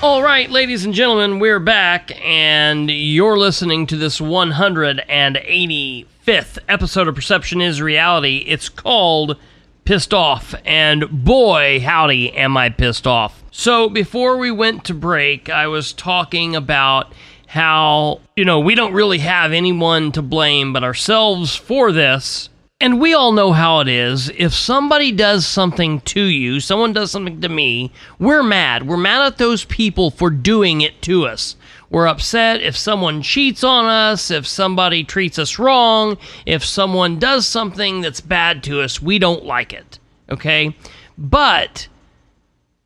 [0.00, 7.16] All right, ladies and gentlemen, we're back, and you're listening to this 185th episode of
[7.16, 8.44] Perception is Reality.
[8.46, 9.36] It's called
[9.84, 13.42] Pissed Off, and boy, howdy, am I pissed off.
[13.50, 17.12] So, before we went to break, I was talking about
[17.48, 22.50] how, you know, we don't really have anyone to blame but ourselves for this.
[22.80, 24.30] And we all know how it is.
[24.36, 28.86] If somebody does something to you, someone does something to me, we're mad.
[28.86, 31.56] We're mad at those people for doing it to us.
[31.90, 37.48] We're upset if someone cheats on us, if somebody treats us wrong, if someone does
[37.48, 39.98] something that's bad to us, we don't like it.
[40.30, 40.76] Okay?
[41.16, 41.88] But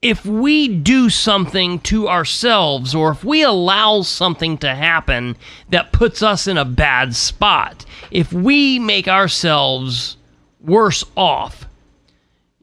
[0.03, 5.37] if we do something to ourselves or if we allow something to happen
[5.71, 10.17] that puts us in a bad spot, if we make ourselves
[10.61, 11.67] worse off,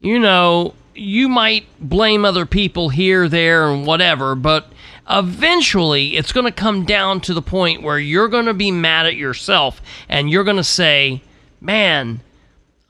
[0.00, 4.70] you know, you might blame other people here, there, and whatever, but
[5.08, 9.06] eventually it's going to come down to the point where you're going to be mad
[9.06, 11.22] at yourself and you're going to say,
[11.58, 12.20] man,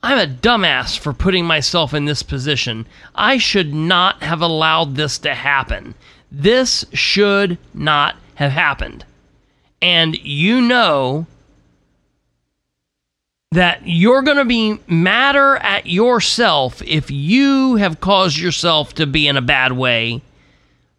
[0.03, 2.87] I'm a dumbass for putting myself in this position.
[3.13, 5.93] I should not have allowed this to happen.
[6.31, 9.05] This should not have happened.
[9.81, 11.27] And you know
[13.51, 19.27] that you're going to be madder at yourself if you have caused yourself to be
[19.27, 20.21] in a bad way.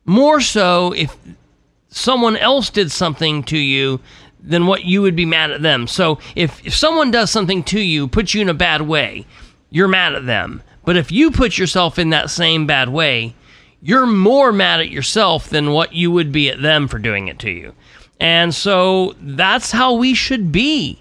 [0.04, 1.16] More so if
[1.88, 4.00] someone else did something to you
[4.42, 5.86] than what you would be mad at them.
[5.86, 9.26] So if, if someone does something to you, puts you in a bad way,
[9.70, 10.62] you're mad at them.
[10.84, 13.34] But if you put yourself in that same bad way,
[13.80, 17.38] you're more mad at yourself than what you would be at them for doing it
[17.40, 17.74] to you.
[18.20, 21.00] And so that's how we should be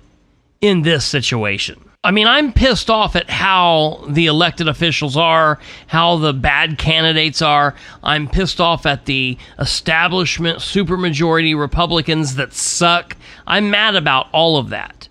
[0.61, 1.90] in this situation.
[2.03, 7.43] I mean, I'm pissed off at how the elected officials are, how the bad candidates
[7.43, 7.75] are.
[8.01, 13.15] I'm pissed off at the establishment supermajority Republicans that suck.
[13.45, 15.09] I'm mad about all of that.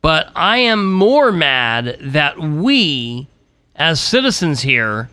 [0.00, 3.26] But I am more mad that we,
[3.74, 5.10] as citizens here,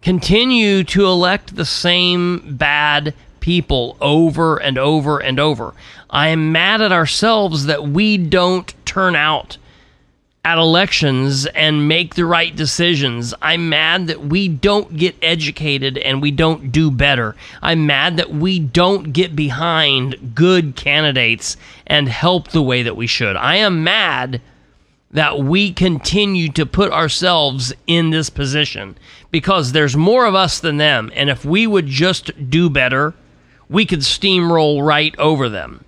[0.00, 5.74] continue to elect the same bad people over and over and over.
[6.08, 9.58] I am mad at ourselves that we don't turn out
[10.46, 13.34] at elections and make the right decisions.
[13.42, 17.34] I'm mad that we don't get educated and we don't do better.
[17.62, 23.08] I'm mad that we don't get behind good candidates and help the way that we
[23.08, 23.34] should.
[23.34, 24.40] I am mad
[25.10, 28.96] that we continue to put ourselves in this position
[29.32, 31.10] because there's more of us than them.
[31.16, 33.14] And if we would just do better,
[33.68, 35.84] we could steamroll right over them.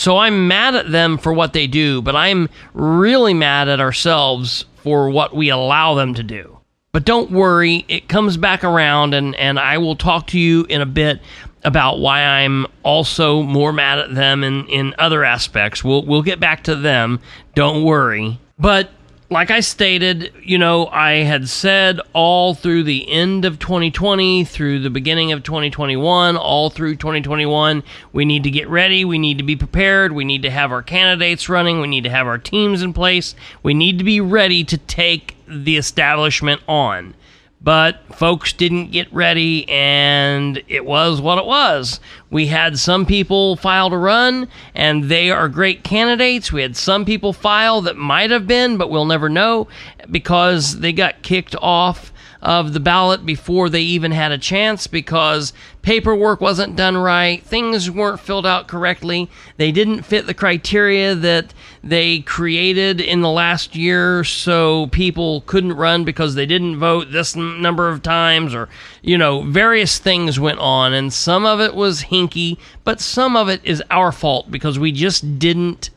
[0.00, 4.64] So I'm mad at them for what they do, but I'm really mad at ourselves
[4.76, 6.58] for what we allow them to do.
[6.90, 10.80] But don't worry, it comes back around, and, and I will talk to you in
[10.80, 11.20] a bit
[11.64, 15.84] about why I'm also more mad at them in, in other aspects.
[15.84, 17.20] We'll, we'll get back to them.
[17.54, 18.40] Don't worry.
[18.58, 18.88] But
[19.30, 24.80] like I stated, you know, I had said all through the end of 2020, through
[24.80, 29.04] the beginning of 2021, all through 2021, we need to get ready.
[29.04, 30.10] We need to be prepared.
[30.12, 31.80] We need to have our candidates running.
[31.80, 33.36] We need to have our teams in place.
[33.62, 37.14] We need to be ready to take the establishment on.
[37.62, 42.00] But folks didn't get ready, and it was what it was.
[42.30, 46.50] We had some people file to run, and they are great candidates.
[46.50, 49.68] We had some people file that might have been, but we'll never know
[50.10, 55.52] because they got kicked off of the ballot before they even had a chance because
[55.82, 61.52] paperwork wasn't done right, things weren't filled out correctly, they didn't fit the criteria that
[61.82, 67.36] they created in the last year, so people couldn't run because they didn't vote this
[67.36, 68.68] n- number of times, or,
[69.02, 73.48] you know, various things went on, and some of it was hinky, but some of
[73.48, 75.90] it is our fault because we just didn't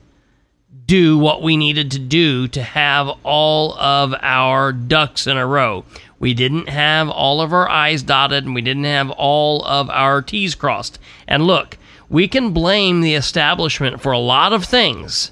[0.86, 5.86] do what we needed to do to have all of our ducks in a row.
[6.24, 10.22] We didn't have all of our I's dotted and we didn't have all of our
[10.22, 10.98] T's crossed.
[11.28, 15.32] And look, we can blame the establishment for a lot of things,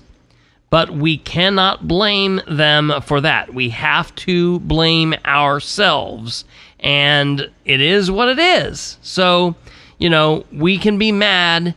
[0.70, 3.54] but we cannot blame them for that.
[3.54, 6.44] We have to blame ourselves.
[6.82, 8.98] And it is what it is.
[9.02, 9.56] So,
[9.98, 11.74] you know, we can be mad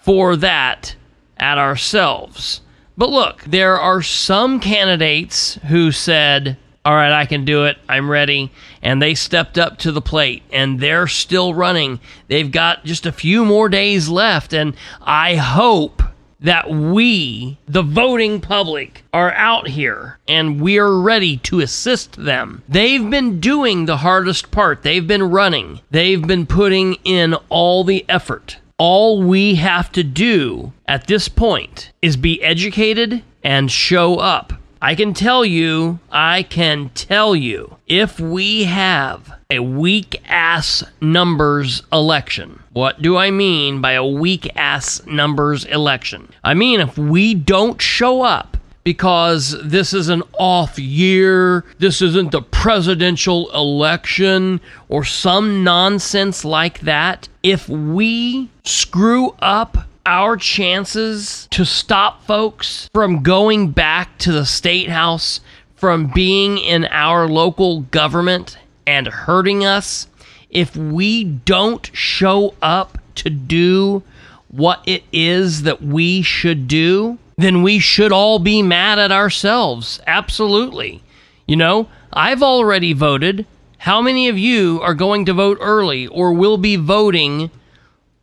[0.00, 0.96] for that
[1.36, 2.60] at ourselves.
[2.98, 7.78] But look, there are some candidates who said, All right, I can do it.
[7.88, 8.50] I'm ready.
[8.82, 12.00] And they stepped up to the plate and they're still running.
[12.26, 14.52] They've got just a few more days left.
[14.52, 16.02] And I hope
[16.40, 22.64] that we, the voting public, are out here and we're ready to assist them.
[22.68, 24.82] They've been doing the hardest part.
[24.82, 25.80] They've been running.
[25.92, 28.58] They've been putting in all the effort.
[28.76, 34.52] All we have to do at this point is be educated and show up.
[34.84, 41.84] I can tell you, I can tell you, if we have a weak ass numbers
[41.92, 46.32] election, what do I mean by a weak ass numbers election?
[46.42, 52.32] I mean, if we don't show up because this is an off year, this isn't
[52.32, 61.64] the presidential election, or some nonsense like that, if we screw up our chances to
[61.64, 65.40] stop folks from going back to the state house,
[65.76, 70.06] from being in our local government and hurting us,
[70.50, 74.02] if we don't show up to do
[74.48, 80.00] what it is that we should do, then we should all be mad at ourselves.
[80.06, 81.02] Absolutely.
[81.46, 83.46] You know, I've already voted.
[83.78, 87.50] How many of you are going to vote early or will be voting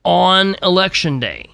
[0.05, 1.49] on election day?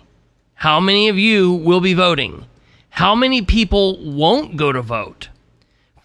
[0.56, 2.46] How many of you will be voting?
[2.90, 5.30] How many people won't go to vote?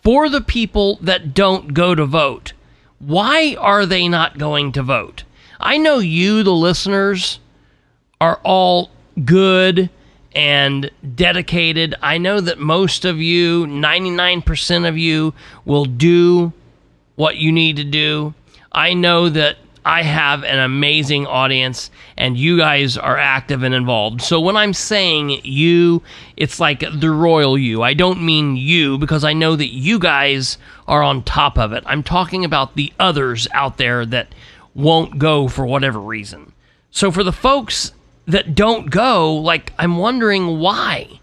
[0.02, 2.52] For the people that don't go to vote,
[2.98, 5.24] why are they not going to vote?
[5.60, 7.38] I know you, the listeners,
[8.20, 8.90] are all
[9.24, 9.88] good
[10.34, 11.94] and dedicated.
[12.02, 15.34] I know that most of you, 99% of you,
[15.64, 16.52] will do
[17.14, 18.34] what you need to do.
[18.72, 24.20] I know that I have an amazing audience and you guys are active and involved.
[24.20, 26.02] So when I'm saying you,
[26.36, 27.82] it's like the royal you.
[27.82, 31.82] I don't mean you because I know that you guys are on top of it.
[31.86, 34.34] I'm talking about the others out there that
[34.74, 36.52] won't go for whatever reason.
[36.90, 37.92] So for the folks
[38.26, 41.20] that don't go, like, I'm wondering why.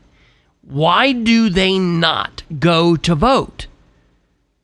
[0.62, 3.68] Why do they not go to vote?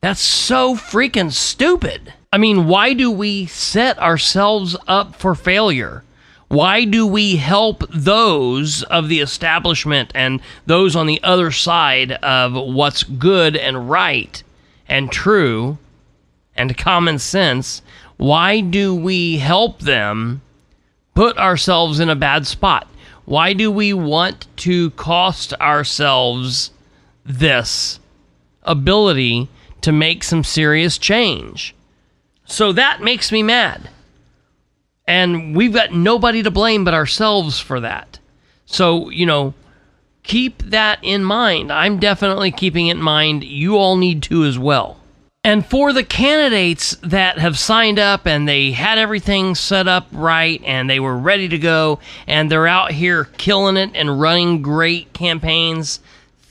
[0.02, 2.14] That's so freaking stupid.
[2.34, 6.04] I mean, why do we set ourselves up for failure?
[6.48, 12.56] Why do we help those of the establishment and those on the other side of
[12.56, 14.42] what's good and right
[14.90, 15.78] and true
[16.56, 17.84] and common sense?
[18.18, 20.42] Why do we help them
[21.14, 22.88] put ourselves in a bad spot?
[23.26, 26.72] Why do we want to cost ourselves
[27.24, 28.00] this
[28.64, 29.50] ability
[29.82, 31.76] to make some serious change?
[32.54, 33.90] So that makes me mad.
[35.08, 38.20] And we've got nobody to blame but ourselves for that.
[38.68, 39.56] So, you know,
[40.22, 41.72] keep that in mind.
[41.72, 43.44] I'm definitely keeping it in mind.
[43.44, 45.00] You all need to as well.
[45.44, 50.62] And for the candidates that have signed up and they had everything set up right
[50.64, 55.12] and they were ready to go and they're out here killing it and running great
[55.12, 56.00] campaigns,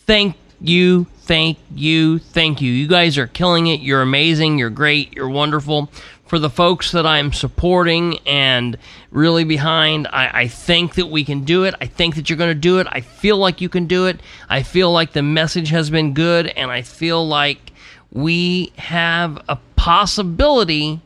[0.04, 2.70] thank you, thank you, thank you.
[2.72, 3.80] You guys are killing it.
[3.80, 4.58] You're amazing.
[4.58, 5.12] You're great.
[5.14, 5.90] You're wonderful.
[6.26, 8.78] For the folks that I'm supporting and
[9.10, 11.74] really behind, I, I think that we can do it.
[11.80, 12.86] I think that you're going to do it.
[12.90, 14.20] I feel like you can do it.
[14.48, 17.72] I feel like the message has been good and I feel like
[18.10, 21.00] we have a possibility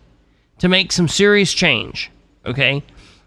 [0.59, 2.11] to make some serious change.
[2.45, 2.83] Okay?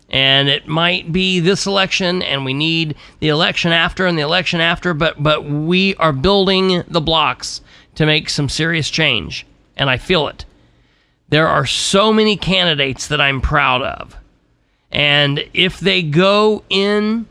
[0.09, 4.59] And it might be this election, and we need the election after and the election
[4.59, 7.61] after, but, but we are building the blocks
[7.95, 9.45] to make some serious change.
[9.77, 10.45] And I feel it.
[11.29, 14.15] There are so many candidates that I'm proud of.
[14.91, 17.27] And if they go in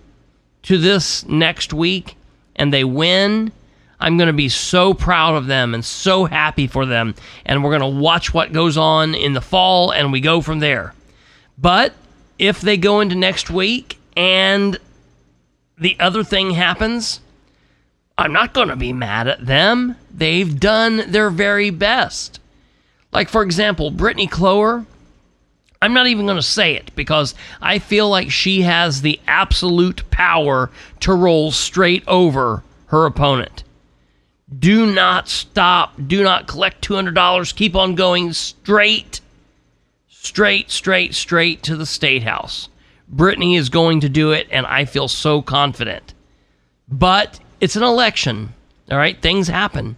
[0.62, 2.16] to this next week
[2.54, 3.50] and they win,
[3.98, 7.16] I'm going to be so proud of them and so happy for them.
[7.44, 10.60] And we're going to watch what goes on in the fall and we go from
[10.60, 10.94] there.
[11.58, 11.94] But
[12.38, 14.78] if they go into next week and
[15.78, 17.20] the other thing happens,
[18.16, 19.96] I'm not going to be mad at them.
[20.12, 22.40] They've done their very best.
[23.12, 24.84] Like, for example, Brittany Kloer.
[25.80, 30.10] I'm not even going to say it because I feel like she has the absolute
[30.10, 30.70] power
[31.00, 33.62] to roll straight over her opponent.
[34.58, 35.94] Do not stop.
[36.04, 37.54] Do not collect $200.
[37.54, 39.20] Keep on going straight,
[40.20, 42.68] straight, straight, straight to the State House.
[43.08, 46.12] Brittany is going to do it, and I feel so confident.
[46.88, 48.52] But it's an election,
[48.90, 49.20] all right?
[49.20, 49.96] Things happen.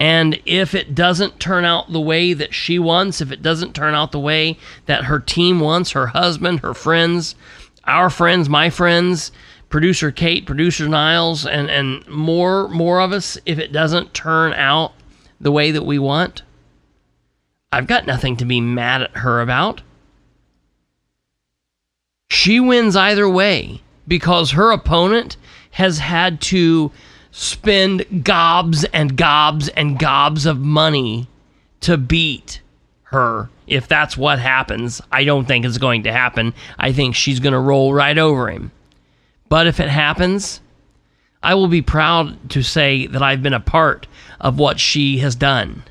[0.00, 3.94] And if it doesn't turn out the way that she wants, if it doesn't turn
[3.94, 4.56] out the way
[4.86, 7.34] that her team wants, her husband, her friends,
[7.84, 9.32] our friends, my friends,
[9.68, 14.92] producer Kate, producer Niles, and, and more more of us, if it doesn't turn out
[15.40, 16.42] the way that we want,
[17.70, 19.82] I've got nothing to be mad at her about.
[22.30, 25.36] She wins either way because her opponent
[25.72, 26.90] has had to
[27.30, 31.28] spend gobs and gobs and gobs of money
[31.80, 32.60] to beat
[33.04, 33.48] her.
[33.66, 36.54] If that's what happens, I don't think it's going to happen.
[36.78, 38.72] I think she's going to roll right over him.
[39.48, 40.60] But if it happens,
[41.42, 44.06] I will be proud to say that I've been a part
[44.40, 45.84] of what she has done.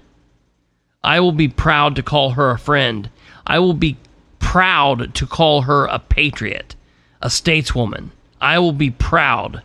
[1.03, 3.09] I will be proud to call her a friend.
[3.45, 3.97] I will be
[4.39, 6.75] proud to call her a patriot,
[7.21, 8.09] a stateswoman.
[8.41, 9.63] I will be proud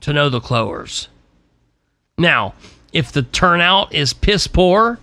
[0.00, 1.08] to know the Kloers.
[2.16, 2.54] Now,
[2.92, 4.98] if the turnout is piss poor,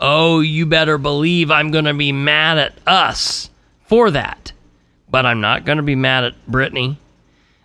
[0.00, 3.50] oh, you better believe I'm going to be mad at us
[3.86, 4.52] for that.
[5.10, 6.98] But I'm not going to be mad at Brittany.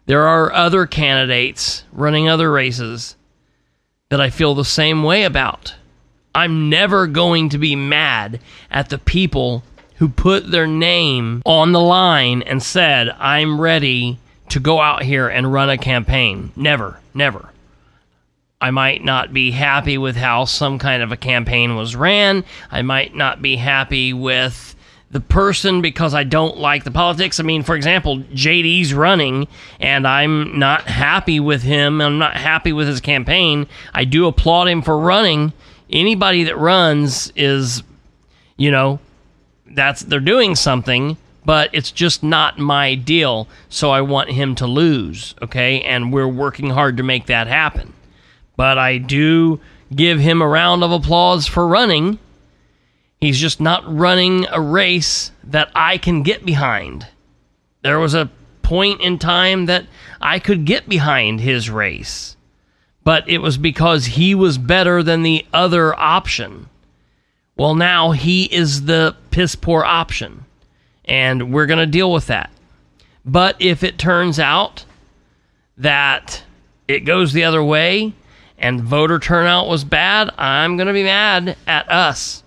[0.06, 3.16] There are other candidates running other races
[4.10, 5.76] that I feel the same way about.
[6.36, 8.40] I'm never going to be mad
[8.72, 9.64] at the people
[9.98, 14.18] who put their name on the line and said, I'm ready
[14.50, 16.52] to go out here and run a campaign.
[16.56, 17.50] Never, never.
[18.60, 22.44] I might not be happy with how some kind of a campaign was ran.
[22.72, 24.76] I might not be happy with
[25.12, 27.40] the person because I don't like the politics.
[27.40, 29.48] I mean, for example, JD's running
[29.80, 32.02] and I'm not happy with him.
[32.02, 33.68] I'm not happy with his campaign.
[33.94, 35.54] I do applaud him for running.
[35.94, 37.84] Anybody that runs is,
[38.58, 39.00] you know,
[39.66, 41.16] that's they're doing something,
[41.46, 43.48] but it's just not my deal.
[43.70, 45.82] So I want him to lose, okay?
[45.82, 47.94] And we're working hard to make that happen.
[48.58, 49.62] But I do
[49.96, 52.20] give him a round of applause for running
[53.24, 57.08] He's just not running a race that I can get behind.
[57.82, 58.30] There was a
[58.64, 59.86] point in time that
[60.20, 62.36] I could get behind his race,
[63.04, 66.70] but it was because he was better than the other option.
[67.56, 70.46] Well, now he is the piss poor option,
[71.06, 72.52] and we're going to deal with that.
[73.26, 74.86] But if it turns out
[75.78, 76.44] that
[76.88, 78.14] it goes the other way
[78.58, 82.44] and voter turnout was bad, I'm going to be mad at us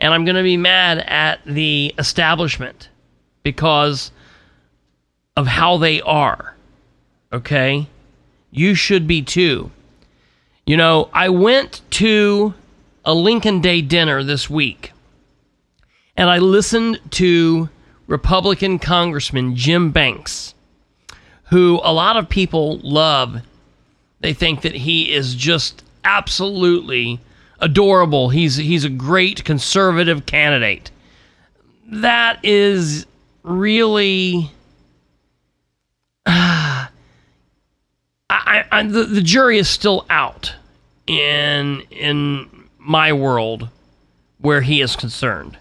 [0.00, 2.88] and I'm going to be mad at the establishment
[3.42, 4.10] because
[5.36, 6.54] of how they are.
[7.32, 7.86] Okay?
[8.50, 9.70] You should be too.
[10.70, 12.54] You know, I went to
[13.04, 14.92] a Lincoln Day dinner this week
[16.16, 17.68] and I listened to
[18.06, 20.54] Republican Congressman Jim Banks,
[21.46, 23.42] who a lot of people love.
[24.20, 27.18] They think that he is just absolutely
[27.58, 28.28] adorable.
[28.28, 30.92] He's he's a great conservative candidate.
[31.88, 33.06] That is
[33.42, 34.52] really
[36.26, 36.86] uh,
[38.30, 40.54] I, I, the, the jury is still out
[41.10, 42.48] in in
[42.78, 43.68] my world
[44.38, 45.58] where he is concerned.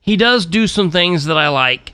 [0.00, 1.92] He does do some things that I like,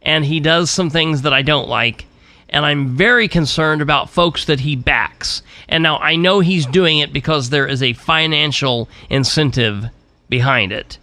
[0.00, 2.06] and he does some things that I don't like,
[2.48, 5.42] and I'm very concerned about folks that he backs.
[5.68, 9.84] And now I know he's doing it because there is a financial incentive
[10.28, 10.98] behind it,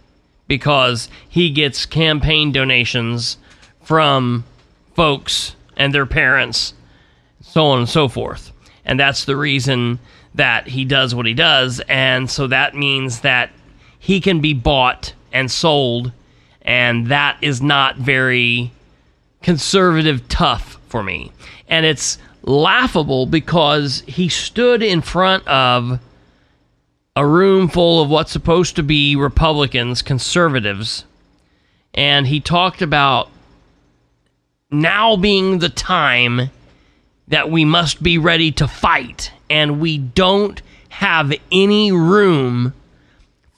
[0.48, 3.38] because he gets campaign donations
[3.82, 4.44] from
[4.94, 6.74] folks and their parents,
[7.40, 8.52] so on and so forth.
[8.84, 9.98] And that's the reason
[10.34, 11.80] that he does what he does.
[11.88, 13.50] And so that means that
[13.98, 16.12] he can be bought and sold,
[16.62, 18.72] and that is not very
[19.42, 21.32] conservative tough for me.
[21.68, 26.00] And it's laughable because he stood in front of
[27.16, 31.04] a room full of what's supposed to be Republicans, conservatives,
[31.92, 33.28] and he talked about
[34.70, 36.50] now being the time
[37.28, 42.72] that we must be ready to fight, and we don't have any room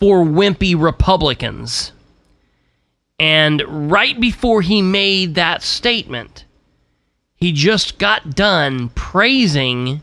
[0.01, 1.93] for wimpy Republicans.
[3.20, 6.45] And right before he made that statement,
[7.36, 10.03] he just got done praising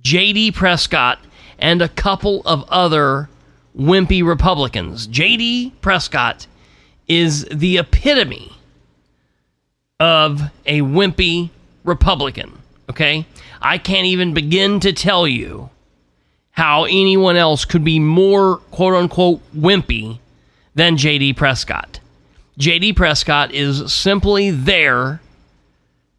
[0.00, 0.52] J.D.
[0.52, 1.20] Prescott
[1.58, 3.28] and a couple of other
[3.78, 5.06] wimpy Republicans.
[5.06, 5.74] J.D.
[5.80, 6.46] Prescott
[7.06, 8.52] is the epitome
[10.00, 11.50] of a wimpy
[11.84, 12.58] Republican.
[12.90, 13.26] Okay?
[13.62, 15.70] I can't even begin to tell you
[16.52, 20.18] how anyone else could be more quote unquote wimpy
[20.74, 22.00] than JD Prescott.
[22.58, 25.20] JD Prescott is simply there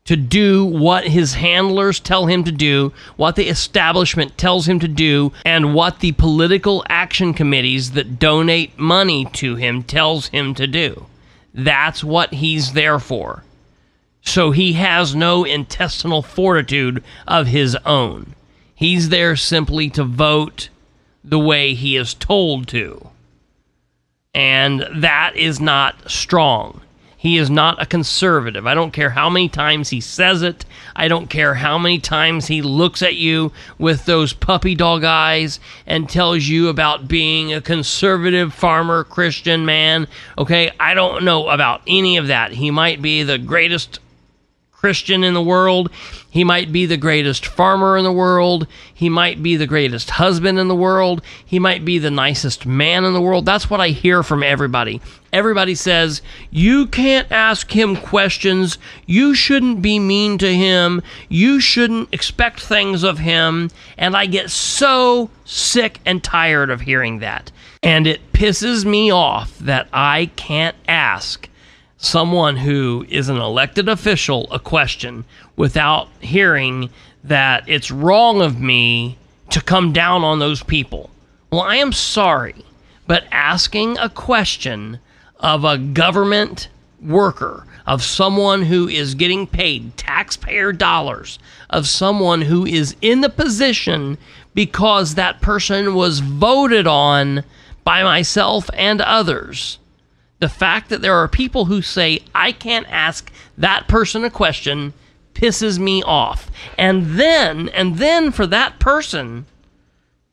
[0.06, 4.88] to do what his handlers tell him to do, what the establishment tells him to
[4.88, 10.68] do, and what the political action committees that donate money to him tells him to
[10.68, 11.06] do.
[11.54, 13.44] That's what he's there for.
[14.26, 18.36] So he has no intestinal fortitude of his own.
[18.74, 20.70] He's there simply to vote
[21.24, 23.10] the way he is told to.
[24.34, 26.82] And that is not strong.
[27.16, 28.68] He is not a conservative.
[28.68, 30.66] I don't care how many times he says it.
[30.94, 35.62] I don't care how many times he looks at you with those puppy dog eyes
[35.86, 40.08] and tells you about being a conservative farmer Christian man.
[40.38, 42.52] Okay, I don't know about any of that.
[42.52, 44.00] He might be the greatest
[44.84, 45.90] Christian in the world.
[46.30, 48.68] He might be the greatest farmer in the world.
[48.94, 51.22] He might be the greatest husband in the world.
[51.46, 53.46] He might be the nicest man in the world.
[53.46, 55.00] That's what I hear from everybody.
[55.32, 56.22] Everybody says,
[56.52, 58.78] You can't ask him questions.
[59.06, 61.02] You shouldn't be mean to him.
[61.30, 63.70] You shouldn't expect things of him.
[63.98, 67.54] And I get so sick and tired of hearing that.
[67.82, 71.48] And it pisses me off that I can't ask
[72.04, 75.24] someone who is an elected official a question
[75.56, 76.90] without hearing
[77.24, 79.18] that it's wrong of me
[79.50, 81.10] to come down on those people.
[81.52, 82.66] Well, I am sorry,
[83.08, 85.00] but asking a question
[85.40, 86.68] of a government
[87.02, 91.40] worker, of someone who is getting paid taxpayer dollars,
[91.70, 94.18] of someone who is in the position
[94.54, 97.44] because that person was voted on
[97.84, 99.80] by myself and others
[100.44, 104.92] the fact that there are people who say, I can't ask that person a question
[105.34, 106.52] pisses me off.
[106.78, 109.46] And then, and then for that person,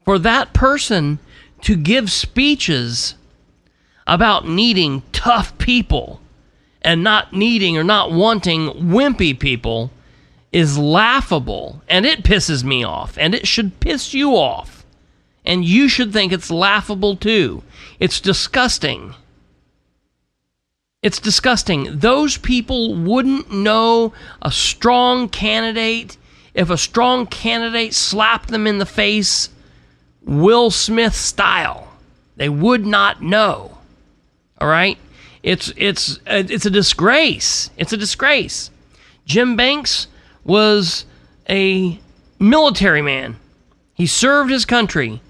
[0.04, 1.20] for that person
[1.60, 3.14] to give speeches
[4.04, 6.20] about needing tough people
[6.82, 9.92] and not needing or not wanting wimpy people
[10.50, 14.84] is laughable and it pisses me off and it should piss you off.
[15.44, 17.62] And you should think it's laughable too.
[18.00, 19.14] It's disgusting.
[21.02, 21.98] It's disgusting.
[21.98, 26.18] Those people wouldn't know a strong candidate
[26.52, 29.48] if a strong candidate slapped them in the face
[30.22, 31.88] Will Smith style.
[32.36, 33.78] They would not know.
[34.58, 34.98] All right?
[35.42, 37.70] It's it's uh, it's a disgrace.
[37.78, 38.70] It's a disgrace.
[39.24, 40.06] Jim Banks
[40.44, 41.06] was
[41.48, 41.98] a
[42.38, 43.36] military man.
[43.94, 45.22] He served his country.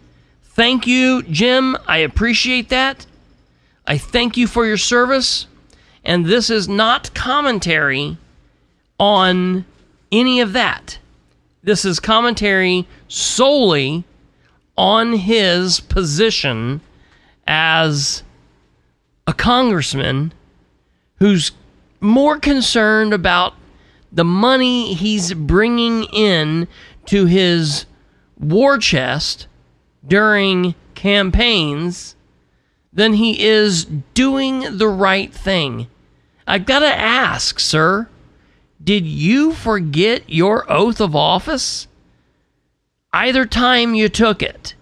[0.43, 1.77] Thank you, Jim.
[1.87, 3.07] I appreciate that.
[3.87, 5.47] I thank you for your service.
[6.05, 8.17] And this is not commentary
[8.99, 9.65] on
[10.11, 10.99] any of that.
[11.63, 14.05] This is commentary solely
[14.77, 16.81] on his position
[17.47, 18.23] as
[19.27, 20.33] a congressman
[21.17, 21.53] who's
[22.01, 23.55] more concerned about
[24.11, 26.67] the money he's bringing in
[27.07, 27.85] to his
[28.39, 29.47] war chest
[30.07, 32.17] during campaigns
[32.93, 33.85] than he is
[34.15, 35.87] doing the right thing.
[36.47, 38.09] I've got to ask, sir,
[38.83, 41.87] did you forget your oath of office?
[43.13, 44.75] either time you took it,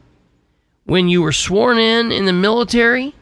[0.84, 3.14] when you were sworn in in the military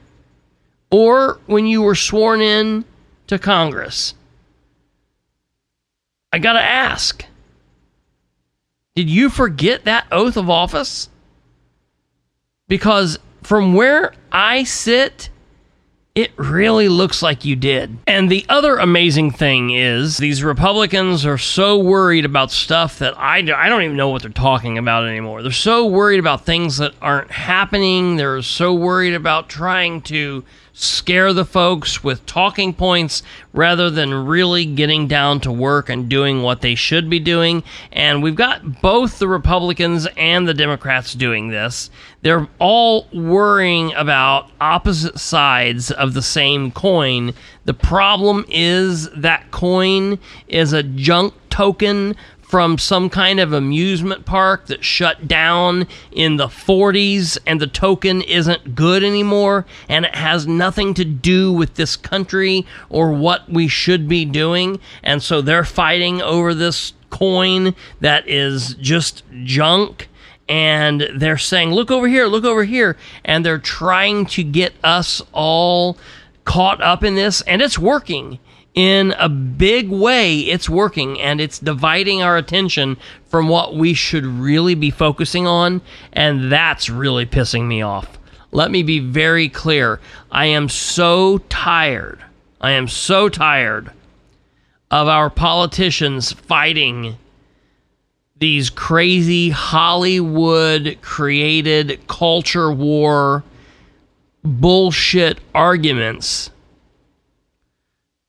[0.91, 2.84] or when you were sworn in
[3.26, 4.14] to Congress.
[6.32, 7.24] I got to ask
[8.95, 11.11] did you forget that oath of office?
[12.66, 15.30] Because from where I sit,
[16.16, 17.97] it really looks like you did.
[18.09, 23.36] And the other amazing thing is, these Republicans are so worried about stuff that I,
[23.36, 25.42] I don't even know what they're talking about anymore.
[25.42, 28.16] They're so worried about things that aren't happening.
[28.16, 30.42] They're so worried about trying to
[30.79, 33.22] scare the folks with talking points
[33.55, 37.62] rather than really getting down to work and doing what they should be doing.
[37.93, 41.89] And we've got both the Republicans and the Democrats doing this.
[42.20, 47.33] They're all worrying about opposite sides of the same coin.
[47.64, 52.14] The problem is that coin is a junk token
[52.47, 58.22] from some kind of amusement park that shut down in the 40s and the token
[58.22, 63.66] isn't good anymore and it has nothing to do with this country or what we
[63.66, 70.09] should be doing and so they're fighting over this coin that is just junk
[70.49, 75.20] and they're saying look over here look over here and they're trying to get us
[75.32, 75.99] all
[76.44, 78.38] caught up in this and it's working
[78.77, 84.27] in a big way, it's working and it's dividing our attention from what we should
[84.27, 85.81] really be focusing on,
[86.12, 88.18] and that's really pissing me off.
[88.53, 89.99] Let me be very clear.
[90.31, 92.22] I am so tired.
[92.61, 93.91] I am so tired
[94.91, 97.16] of our politicians fighting
[98.39, 103.43] these crazy Hollywood created culture war
[104.45, 106.51] bullshit arguments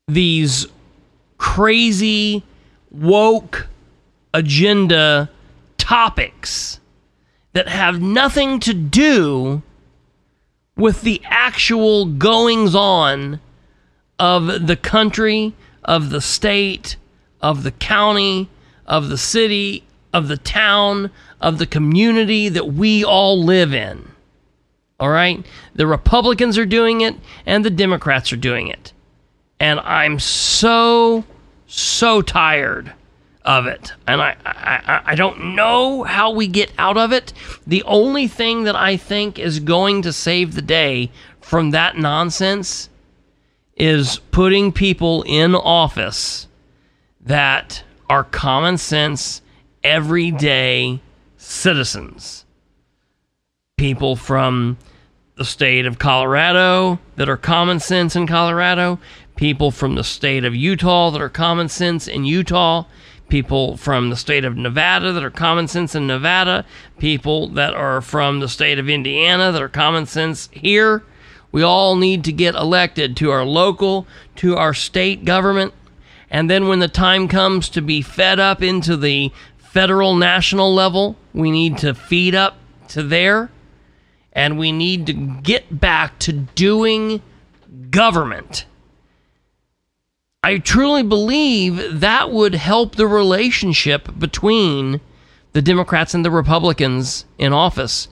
[0.07, 0.67] these
[1.37, 2.41] crazy
[2.91, 3.67] woke
[4.33, 5.29] agenda
[5.77, 6.79] topics
[7.51, 9.61] that have nothing to do
[10.77, 13.41] with the actual goings on
[14.17, 15.53] of the country,
[15.83, 16.95] of the state,
[17.41, 18.49] of the county,
[18.85, 19.83] of the city,
[20.13, 24.09] of the town, of the community that we all live in.
[25.01, 25.45] All right?
[25.75, 28.93] The Republicans are doing it and the Democrats are doing it
[29.59, 31.23] and I'm so
[31.67, 32.93] so tired
[33.43, 37.33] of it, and I, I I don't know how we get out of it.
[37.65, 42.89] The only thing that I think is going to save the day from that nonsense
[43.75, 46.47] is putting people in office
[47.21, 49.41] that are common sense,
[49.83, 50.99] everyday
[51.37, 52.45] citizens.
[53.77, 54.77] People from
[55.35, 58.99] the state of Colorado that are common sense in Colorado,
[59.37, 62.83] people from the state of Utah that are common sense in Utah,
[63.29, 66.65] people from the state of Nevada that are common sense in Nevada,
[66.97, 71.03] people that are from the state of Indiana that are common sense here.
[71.51, 74.05] We all need to get elected to our local,
[74.37, 75.73] to our state government.
[76.29, 81.15] And then when the time comes to be fed up into the federal national level,
[81.33, 82.57] we need to feed up
[82.89, 83.49] to there.
[84.33, 87.21] And we need to get back to doing
[87.89, 88.65] government
[90.43, 95.01] I truly believe that would help the relationship between
[95.53, 98.07] the Democrats and the Republicans in office.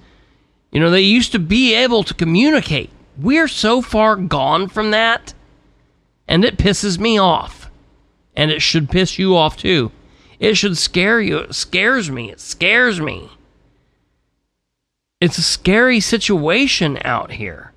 [0.71, 2.89] You know, they used to be able to communicate.
[3.17, 5.33] We're so far gone from that,
[6.27, 7.69] and it pisses me off.
[8.35, 9.91] And it should piss you off too.
[10.39, 11.37] It should scare you.
[11.37, 12.31] It scares me.
[12.31, 13.29] It scares me.
[15.21, 17.71] It's a scary situation out here.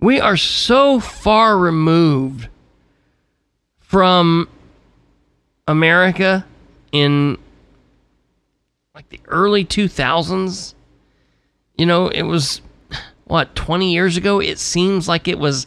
[0.00, 2.48] We are so far removed
[3.90, 4.48] from
[5.66, 6.46] America
[6.92, 7.36] in
[8.94, 10.74] like the early 2000s.
[11.76, 12.60] You know, it was
[13.24, 14.40] what 20 years ago.
[14.40, 15.66] It seems like it was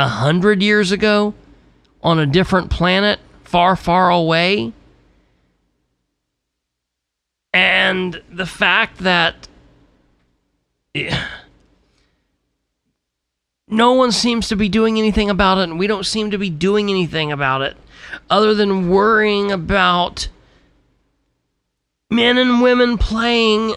[0.00, 1.32] a hundred years ago
[2.02, 4.72] on a different planet, far, far away.
[7.54, 9.46] And the fact that
[10.96, 11.16] eh,
[13.70, 16.50] no one seems to be doing anything about it, and we don't seem to be
[16.50, 17.76] doing anything about it
[18.28, 20.28] other than worrying about
[22.10, 23.74] men and women playing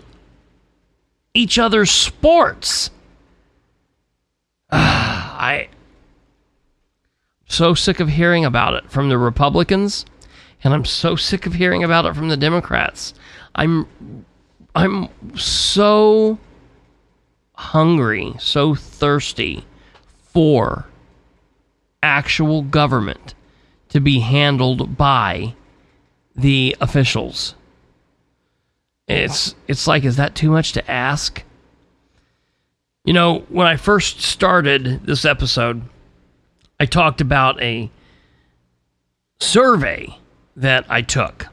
[1.33, 2.89] each other's sports.
[4.71, 5.69] I
[7.45, 10.05] so sick of hearing about it from the Republicans
[10.63, 13.13] and I'm so sick of hearing about it from the Democrats.
[13.55, 13.85] I'm
[14.75, 16.39] I'm so
[17.53, 19.65] hungry, so thirsty
[20.33, 20.85] for
[22.01, 23.33] actual government
[23.89, 25.55] to be handled by
[26.35, 27.55] the officials.
[29.07, 31.43] It's it's like is that too much to ask?
[33.05, 35.83] You know, when I first started this episode,
[36.79, 37.91] I talked about a
[39.39, 40.17] survey
[40.55, 41.47] that I took.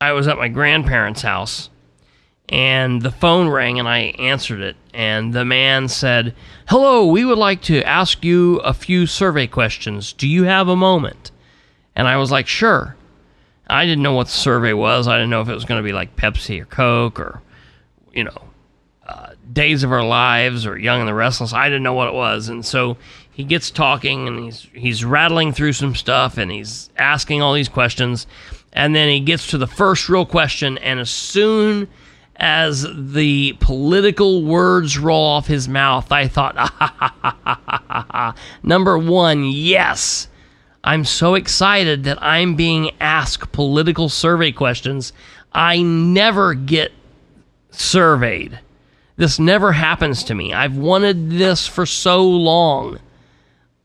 [0.00, 1.70] I was at my grandparents' house
[2.50, 4.76] and the phone rang and I answered it.
[4.92, 6.34] And the man said,
[6.68, 10.12] Hello, we would like to ask you a few survey questions.
[10.12, 11.30] Do you have a moment?
[11.94, 12.96] And I was like, Sure.
[13.68, 15.06] I didn't know what the survey was.
[15.06, 17.40] I didn't know if it was going to be like Pepsi or Coke or,
[18.12, 18.42] you know,
[19.06, 21.52] uh, Days of Our Lives or Young and the Restless.
[21.52, 22.48] I didn't know what it was.
[22.48, 22.96] And so
[23.30, 27.68] he gets talking and he's he's rattling through some stuff and he's asking all these
[27.68, 28.26] questions.
[28.72, 30.76] And then he gets to the first real question.
[30.78, 31.86] And as soon
[32.40, 40.26] as the political words roll off his mouth, I thought, ah, number one, yes.
[40.82, 45.12] I'm so excited that I'm being asked political survey questions.
[45.52, 46.92] I never get
[47.70, 48.58] surveyed.
[49.16, 50.54] This never happens to me.
[50.54, 52.98] I've wanted this for so long.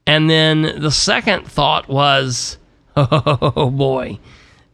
[0.07, 2.57] And then the second thought was,
[2.95, 4.19] oh boy,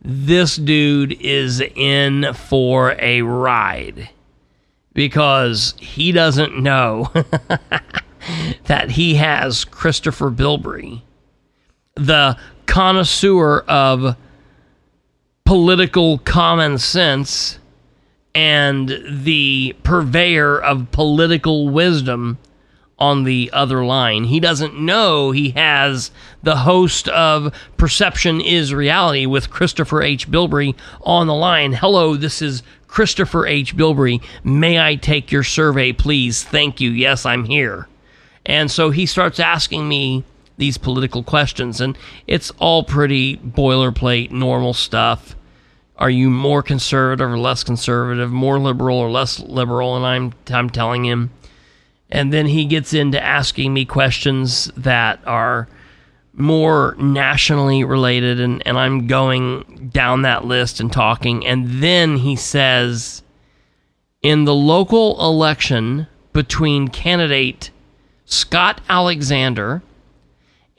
[0.01, 4.09] this dude is in for a ride
[4.93, 7.11] because he doesn't know
[8.65, 11.01] that he has Christopher Bilbrey,
[11.95, 14.15] the connoisseur of
[15.45, 17.59] political common sense
[18.33, 22.37] and the purveyor of political wisdom
[23.01, 24.25] on the other line.
[24.25, 26.11] He doesn't know he has
[26.43, 30.29] the host of Perception is Reality with Christopher H.
[30.29, 31.73] Bilbrey on the line.
[31.73, 33.75] Hello, this is Christopher H.
[33.75, 34.23] Bilbrey.
[34.43, 36.43] May I take your survey, please?
[36.43, 36.91] Thank you.
[36.91, 37.87] Yes, I'm here.
[38.45, 40.23] And so he starts asking me
[40.57, 41.97] these political questions, and
[42.27, 45.35] it's all pretty boilerplate, normal stuff.
[45.97, 49.95] Are you more conservative or less conservative, more liberal or less liberal?
[49.95, 51.31] And I'm I'm telling him,
[52.11, 55.67] and then he gets into asking me questions that are
[56.33, 62.35] more nationally related and, and I'm going down that list and talking and then he
[62.35, 63.21] says
[64.21, 67.69] in the local election between candidate
[68.25, 69.81] Scott Alexander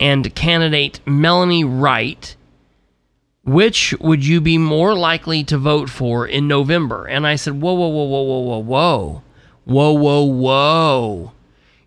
[0.00, 2.34] and candidate Melanie Wright
[3.44, 7.06] which would you be more likely to vote for in November?
[7.06, 9.22] And I said, Whoa, whoa, whoa, whoa, whoa, whoa, whoa.
[9.64, 11.32] Whoa, whoa, whoa.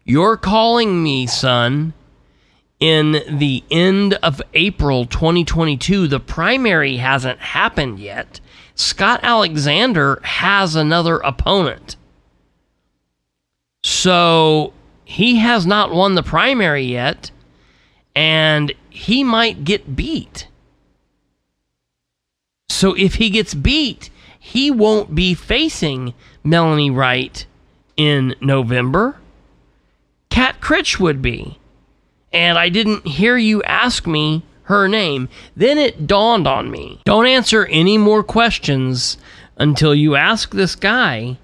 [0.04, 1.94] You're calling me, son,
[2.80, 6.08] in the end of April 2022.
[6.08, 8.40] The primary hasn't happened yet.
[8.76, 11.96] Scott Alexander has another opponent.
[13.84, 14.74] So
[15.04, 17.32] he has not won the primary yet,
[18.16, 20.48] and he might get beat.
[22.70, 24.10] So if he gets beat,
[24.40, 26.14] he won't be facing
[26.44, 27.46] Melanie Wright
[27.98, 29.18] in November.
[30.30, 31.60] Cat Critch would be.
[32.34, 35.30] And I didn't hear you ask me her name.
[35.56, 37.00] Then it dawned on me.
[37.06, 39.18] Don't answer any more questions
[39.58, 41.38] until you ask this guy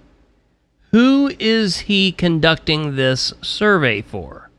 [0.92, 4.50] who is he conducting this survey for?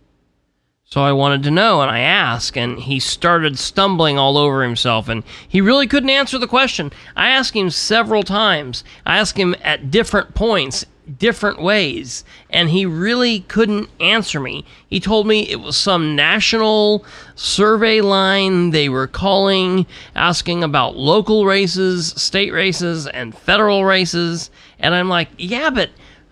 [0.85, 5.09] So I wanted to know, and I asked, and he started stumbling all over himself,
[5.09, 6.93] and he really couldn't answer the question.
[7.17, 8.83] I asked him several times.
[9.07, 10.85] I asked him at different points,
[11.19, 14.65] different ways, and he really couldn't answer me.
[14.89, 17.05] He told me it was some national
[17.35, 24.51] survey line they were calling, asking about local races, state races, and federal races.
[24.79, 25.91] And I'm like, yeah, but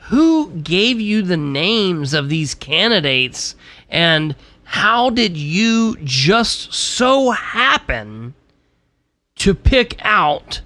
[0.08, 3.54] who gave you the names of these candidates?
[3.88, 8.34] And how did you just so happen
[9.36, 10.60] to pick out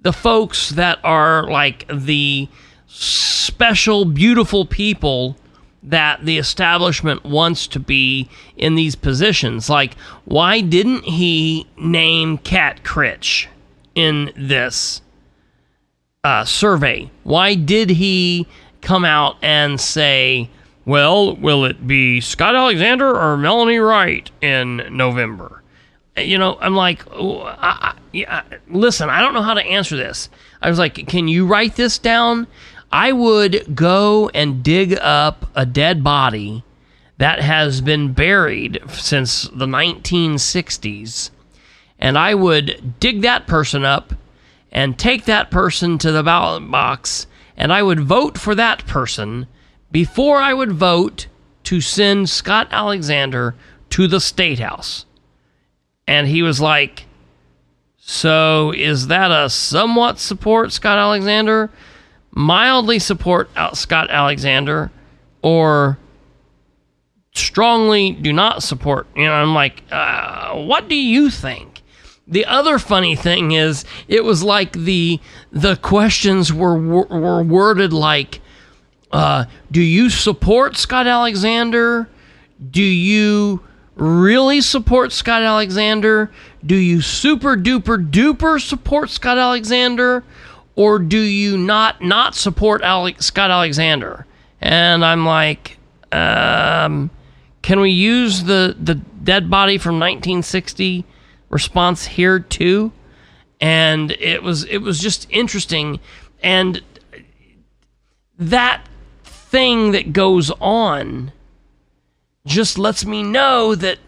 [0.00, 2.48] the folks that are like the
[2.92, 5.36] special, beautiful people
[5.82, 9.68] that the establishment wants to be in these positions?
[9.70, 13.48] Like, why didn't he name Cat Critch
[13.94, 15.00] in this
[16.22, 17.10] uh, survey?
[17.24, 18.46] Why did he
[18.82, 20.50] come out and say,
[20.84, 25.62] well, will it be Scott Alexander or Melanie Wright in November?
[26.16, 29.96] You know, I'm like, oh, I, I, yeah, listen, I don't know how to answer
[29.96, 30.28] this.
[30.60, 32.46] I was like, can you write this down?
[32.92, 36.62] I would go and dig up a dead body
[37.16, 41.30] that has been buried since the 1960s,
[41.98, 44.12] and I would dig that person up
[44.70, 47.26] and take that person to the ballot box,
[47.56, 49.46] and I would vote for that person
[49.90, 51.28] before I would vote
[51.64, 53.54] to send Scott Alexander
[53.90, 55.06] to the State House.
[56.06, 57.06] And he was like,
[57.98, 61.70] So is that a somewhat support Scott Alexander,
[62.32, 64.90] mildly support Scott Alexander,
[65.42, 65.98] or
[67.34, 69.06] strongly do not support?
[69.16, 71.82] You know, I'm like, uh, what do you think?
[72.26, 75.20] The other funny thing is, it was like the
[75.50, 78.40] the questions were were worded like,
[79.10, 82.08] uh, "Do you support Scott Alexander?
[82.70, 83.60] Do you
[83.96, 86.30] really support Scott Alexander?
[86.64, 90.24] Do you super duper duper support Scott Alexander?
[90.74, 94.26] Or do you not not support Alex, Scott Alexander?
[94.60, 95.78] And I'm like,
[96.12, 97.10] um,
[97.62, 101.04] can we use the, the dead body from 1960
[101.50, 102.92] response here too?
[103.60, 106.00] And it was it was just interesting,
[106.42, 106.82] and
[108.36, 108.84] that
[109.22, 111.30] thing that goes on
[112.44, 113.98] just lets me know that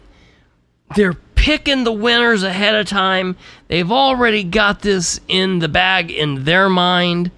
[0.95, 1.15] they're
[1.45, 3.35] picking the winners ahead of time.
[3.67, 7.29] They've already got this in the bag in their mind.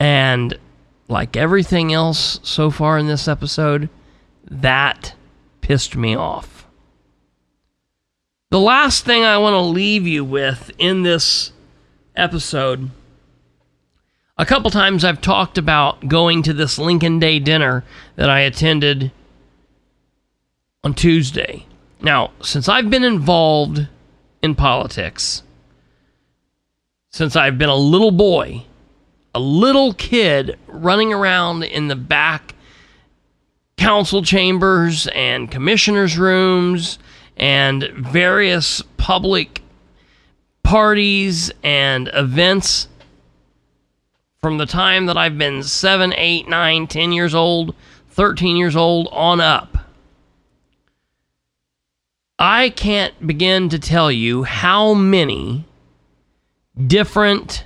[0.00, 0.58] And
[1.06, 3.88] like everything else so far in this episode,
[4.50, 5.14] that
[5.60, 6.66] pissed me off.
[8.50, 11.52] The last thing I want to leave you with in this
[12.16, 12.90] episode
[14.36, 17.84] a couple times I've talked about going to this Lincoln Day dinner
[18.16, 19.12] that I attended
[20.82, 21.64] on Tuesday.
[22.00, 23.88] Now, since I've been involved
[24.42, 25.42] in politics,
[27.10, 28.64] since I've been a little boy,
[29.34, 32.54] a little kid running around in the back
[33.76, 36.98] council chambers and commissioners' rooms
[37.36, 39.62] and various public
[40.62, 42.88] parties and events
[44.40, 47.74] from the time that I've been 7, 8, 9, 10 years old,
[48.10, 49.77] 13 years old on up.
[52.38, 55.64] I can't begin to tell you how many
[56.86, 57.64] different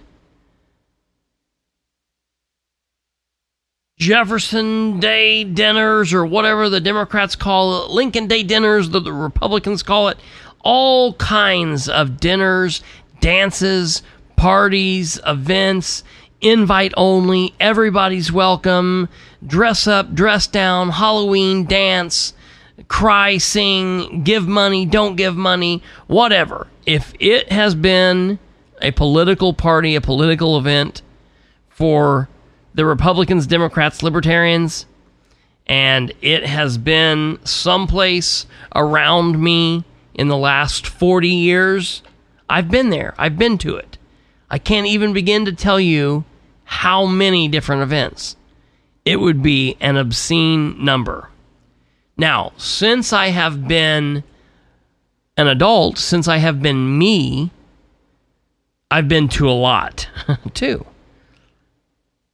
[3.98, 9.82] Jefferson Day dinners or whatever the Democrats call it, Lincoln Day dinners, that the Republicans
[9.82, 10.16] call it,
[10.64, 12.82] all kinds of dinners,
[13.20, 14.02] dances,
[14.36, 16.02] parties, events,
[16.40, 19.08] invite only, everybody's welcome,
[19.46, 22.32] dress up, dress down, Halloween dance,
[22.88, 26.66] cry, sing, give money, don't give money, whatever.
[26.86, 28.38] If it has been
[28.80, 31.02] a political party, a political event
[31.68, 32.28] for
[32.74, 34.86] the Republicans, Democrats, Libertarians,
[35.66, 42.02] and it has been someplace around me in the last 40 years,
[42.48, 43.14] I've been there.
[43.16, 43.98] I've been to it.
[44.50, 46.24] I can't even begin to tell you
[46.64, 48.36] how many different events.
[49.04, 51.30] It would be an obscene number.
[52.22, 54.22] Now, since I have been
[55.36, 57.50] an adult, since I have been me,
[58.92, 60.08] I've been to a lot
[60.54, 60.86] too.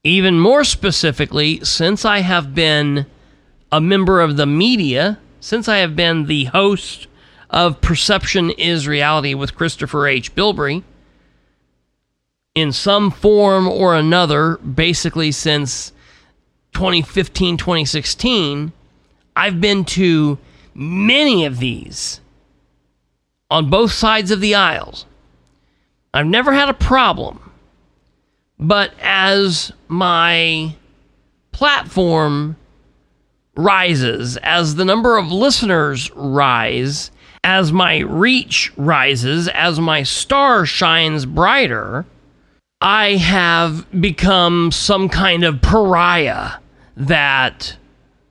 [0.04, 3.06] Even more specifically, since I have been
[3.72, 7.06] a member of the media, since I have been the host
[7.48, 10.34] of Perception is Reality with Christopher H.
[10.34, 10.82] Bilbrey,
[12.54, 15.92] in some form or another, basically since
[16.74, 18.72] 2015, 2016,
[19.38, 20.36] I've been to
[20.74, 22.20] many of these
[23.48, 25.06] on both sides of the aisles.
[26.12, 27.52] I've never had a problem.
[28.58, 30.74] But as my
[31.52, 32.56] platform
[33.56, 37.12] rises, as the number of listeners rise,
[37.44, 42.06] as my reach rises, as my star shines brighter,
[42.80, 46.54] I have become some kind of pariah
[46.96, 47.76] that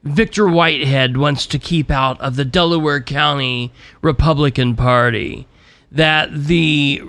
[0.08, 5.48] Victor Whitehead wants to keep out of the Delaware County Republican Party,
[5.92, 7.04] that the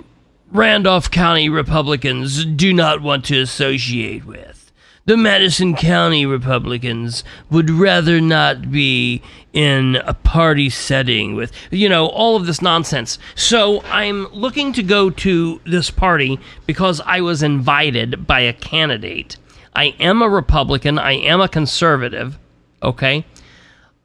[0.51, 4.71] Randolph County Republicans do not want to associate with.
[5.05, 9.23] The Madison County Republicans would rather not be
[9.53, 13.17] in a party setting with, you know, all of this nonsense.
[13.33, 19.37] So I'm looking to go to this party because I was invited by a candidate.
[19.75, 22.37] I am a Republican, I am a conservative,
[22.81, 23.25] okay?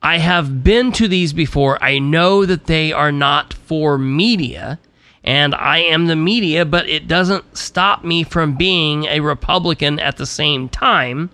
[0.03, 1.83] I have been to these before.
[1.83, 4.79] I know that they are not for media
[5.25, 10.19] and I am the media, but it doesn't stop me from being a Republican at
[10.19, 11.31] the same time.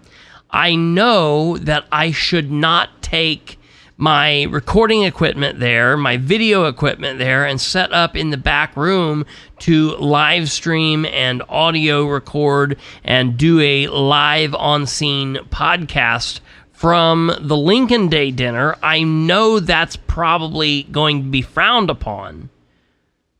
[0.51, 3.59] I know that I should not take
[3.97, 9.26] my recording equipment there, my video equipment there, and set up in the back room
[9.59, 16.41] to live stream and audio record and do a live on scene podcast
[16.81, 18.74] from the Lincoln Day dinner.
[18.83, 22.49] I know that's probably going to be frowned upon.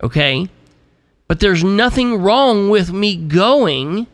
[0.03, 0.47] Okay?
[1.27, 4.09] But there's nothing wrong with me going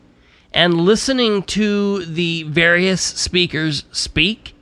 [0.53, 4.55] and listening to the various speakers speak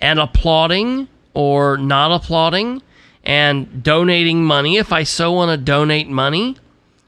[0.00, 2.82] and applauding or not applauding
[3.22, 6.56] and donating money if I so want to donate money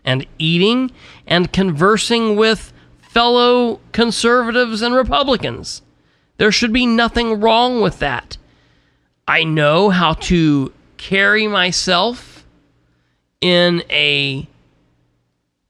[0.04, 0.92] and eating
[1.26, 5.82] and conversing with fellow conservatives and Republicans.
[6.40, 8.38] There should be nothing wrong with that.
[9.28, 12.46] I know how to carry myself
[13.42, 14.48] in a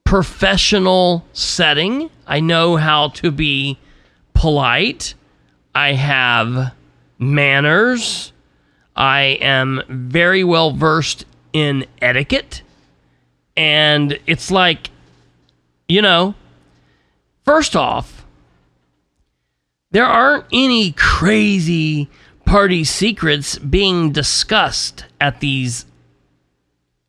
[0.04, 2.08] professional setting.
[2.24, 3.78] I know how to be
[4.32, 5.14] polite.
[5.74, 6.72] I have
[7.18, 8.32] manners.
[8.94, 12.62] I am very well versed in etiquette.
[13.56, 14.90] And it's like,
[15.88, 16.36] you know,
[17.44, 18.19] first off,
[19.91, 22.09] there aren't any crazy
[22.45, 25.84] party secrets being discussed at these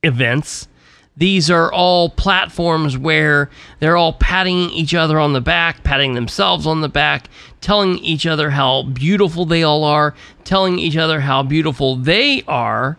[0.03, 0.67] events.
[1.15, 6.65] These are all platforms where they're all patting each other on the back, patting themselves
[6.65, 7.29] on the back,
[7.59, 12.97] telling each other how beautiful they all are, telling each other how beautiful they are,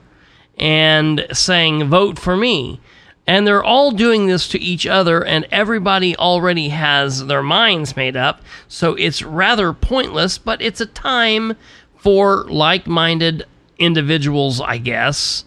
[0.59, 2.81] and saying, Vote for me.
[3.27, 8.17] And they're all doing this to each other, and everybody already has their minds made
[8.17, 8.43] up.
[8.67, 11.57] So it's rather pointless, but it's a time
[11.97, 13.45] for like minded
[13.79, 15.45] individuals, I guess,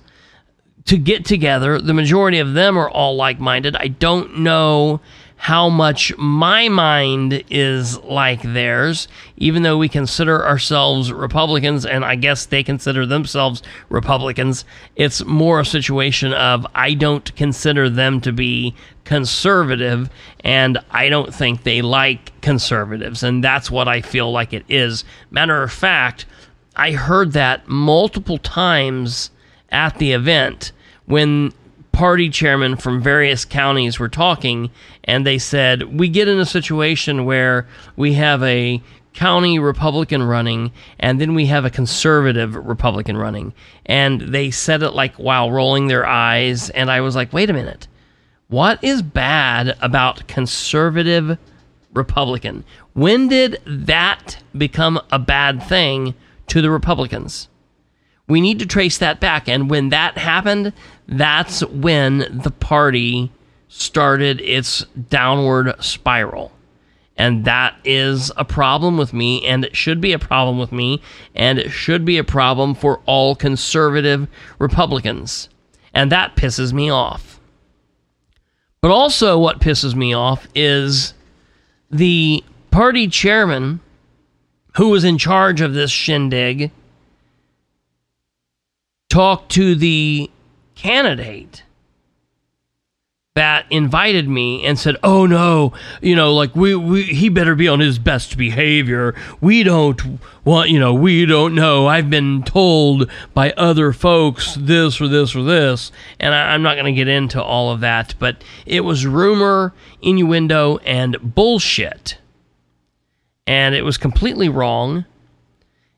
[0.86, 1.80] to get together.
[1.80, 3.76] The majority of them are all like minded.
[3.76, 5.02] I don't know
[5.38, 9.08] how much my mind is like theirs,
[9.38, 14.66] even though we consider ourselves Republicans and I guess they consider themselves Republicans.
[14.96, 20.10] It's more a situation of I don't consider them to be conservative
[20.40, 23.22] and I don't think they like conservatives.
[23.22, 25.04] And that's what I feel like it is.
[25.32, 26.26] Matter of fact,
[26.76, 29.32] I heard that multiple times
[29.70, 30.72] at the event
[31.06, 31.54] when
[31.96, 34.70] party chairmen from various counties were talking
[35.06, 38.82] and they said we get in a situation where we have a
[39.14, 43.54] county republican running and then we have a conservative republican running.
[43.86, 47.54] And they said it like while rolling their eyes and i was like wait a
[47.54, 47.88] minute.
[48.48, 51.38] What is bad about conservative
[51.94, 52.64] republican?
[52.94, 56.14] When did that become a bad thing
[56.48, 57.48] to the republicans?
[58.28, 59.48] We need to trace that back.
[59.48, 60.74] And when that happened,
[61.08, 63.32] that's when the party
[63.78, 66.52] started its downward spiral.
[67.18, 71.02] And that is a problem with me, and it should be a problem with me,
[71.34, 74.28] and it should be a problem for all conservative
[74.60, 75.50] Republicans.
[75.94, 77.40] And that pisses me off.
[78.82, 81.14] But also, what pisses me off is
[81.90, 83.80] the party chairman
[84.76, 86.72] who was in charge of this shindig
[89.10, 90.30] talked to the
[90.76, 91.64] candidate
[93.36, 97.68] that invited me and said, "Oh no, you know, like we, we he better be
[97.68, 99.14] on his best behavior.
[99.42, 101.86] We don't want, you know, we don't know.
[101.86, 106.76] I've been told by other folks this or this or this, and I, I'm not
[106.76, 112.18] going to get into all of that, but it was rumor, innuendo, and bullshit,
[113.46, 115.04] and it was completely wrong.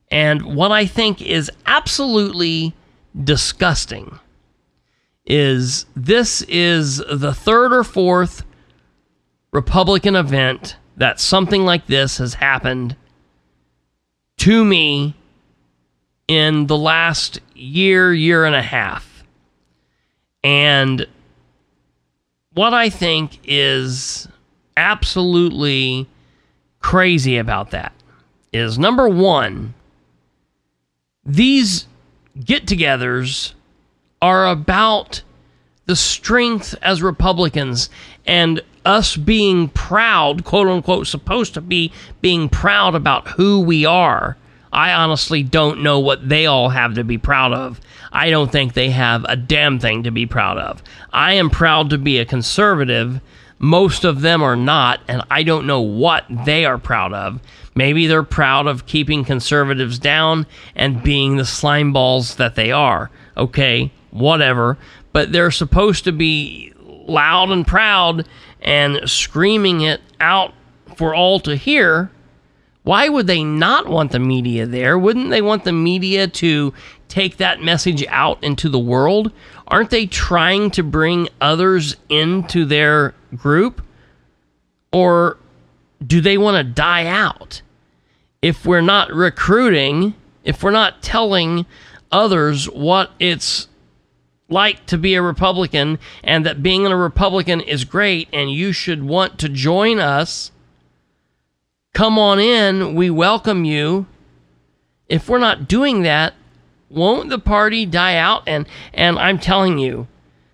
[0.10, 2.74] And what I think is absolutely
[3.24, 4.20] disgusting
[5.28, 8.44] is this is the third or fourth
[9.52, 12.96] Republican event that something like this has happened
[14.38, 15.16] to me
[16.28, 19.26] in the last year, year and a half.
[20.44, 21.06] And
[22.54, 24.28] what I think is
[24.78, 26.08] absolutely
[26.80, 27.94] crazy about that
[28.54, 29.74] is number one,
[31.26, 31.86] these
[32.46, 33.54] get togethers
[34.22, 35.22] are about
[35.86, 37.90] the strength as Republicans
[38.26, 41.92] and us being proud, quote unquote, supposed to be
[42.22, 44.38] being proud about who we are.
[44.72, 47.80] I honestly don't know what they all have to be proud of.
[48.12, 50.84] I don't think they have a damn thing to be proud of.
[51.12, 53.22] I am proud to be a conservative.
[53.60, 57.40] Most of them are not, and I don't know what they are proud of.
[57.76, 60.46] Maybe they're proud of keeping conservatives down
[60.76, 63.10] and being the slime balls that they are.
[63.36, 64.78] Okay, whatever.
[65.14, 66.74] But they're supposed to be
[67.08, 68.28] loud and proud
[68.62, 70.54] and screaming it out
[70.96, 72.12] for all to hear.
[72.84, 74.98] Why would they not want the media there?
[74.98, 76.74] Wouldn't they want the media to
[77.10, 79.32] take that message out into the world?
[79.68, 83.82] Aren't they trying to bring others into their group?
[84.94, 85.38] Or
[86.06, 87.62] do they want to die out?
[88.42, 90.14] If we're not recruiting,
[90.44, 91.66] if we're not telling
[92.12, 93.68] others what it's
[94.50, 99.04] like to be a Republican and that being a Republican is great and you should
[99.04, 100.52] want to join us,
[101.94, 102.96] come on in.
[102.96, 104.06] We welcome you.
[105.10, 106.34] If we're not doing that,
[106.90, 108.44] won't the party die out?
[108.48, 110.08] And and I'm telling you,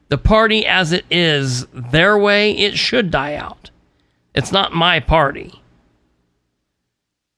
[0.09, 3.71] the party as it is, their way, it should die out.
[4.33, 5.61] It's not my party.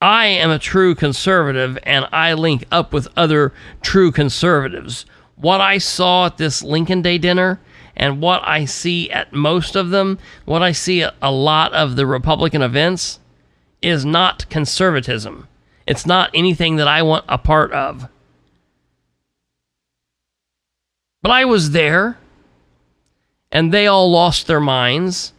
[0.01, 5.05] I am a true conservative and I link up with other true conservatives.
[5.35, 7.59] What I saw at this Lincoln Day dinner
[7.95, 11.95] and what I see at most of them, what I see at a lot of
[11.95, 13.19] the Republican events,
[13.81, 15.47] is not conservatism.
[15.85, 18.09] It's not anything that I want a part of.
[21.21, 22.17] But I was there,
[23.51, 25.33] and they all lost their minds.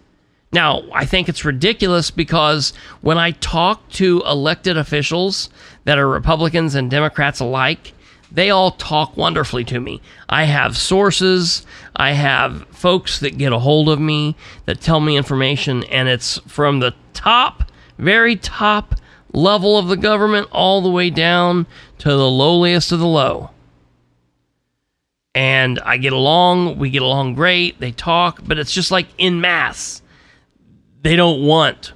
[0.52, 5.50] Now, I think it's ridiculous because when I talk to elected officials
[5.84, 7.92] that are Republicans and Democrats alike,
[8.30, 10.00] they all talk wonderfully to me.
[10.28, 15.16] I have sources, I have folks that get a hold of me that tell me
[15.16, 18.94] information, and it's from the top, very top
[19.32, 21.66] level of the government all the way down
[21.98, 23.50] to the lowliest of the low.
[25.34, 29.40] And I get along, we get along great, they talk, but it's just like in
[29.40, 30.00] mass.
[31.02, 31.92] They don't want,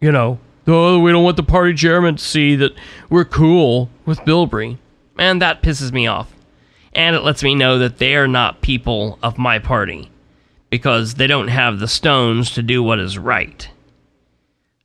[0.00, 2.72] you know, oh, we don't want the party chairman to see that
[3.08, 4.78] we're cool with Bilbrey.
[5.22, 6.34] And that pisses me off.
[6.94, 10.10] And it lets me know that they are not people of my party
[10.68, 13.68] because they don't have the stones to do what is right.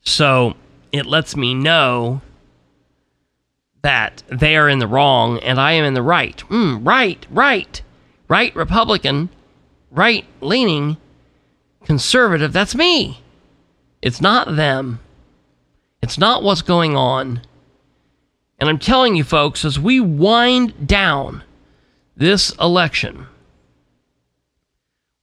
[0.03, 0.55] So
[0.91, 2.21] it lets me know
[3.81, 6.37] that they are in the wrong and I am in the right.
[6.49, 7.81] Mm, right, right,
[8.27, 9.29] right Republican,
[9.89, 10.97] right leaning,
[11.83, 12.53] conservative.
[12.53, 13.23] That's me.
[14.03, 14.99] It's not them.
[16.03, 17.41] It's not what's going on.
[18.59, 21.43] And I'm telling you, folks, as we wind down
[22.15, 23.27] this election,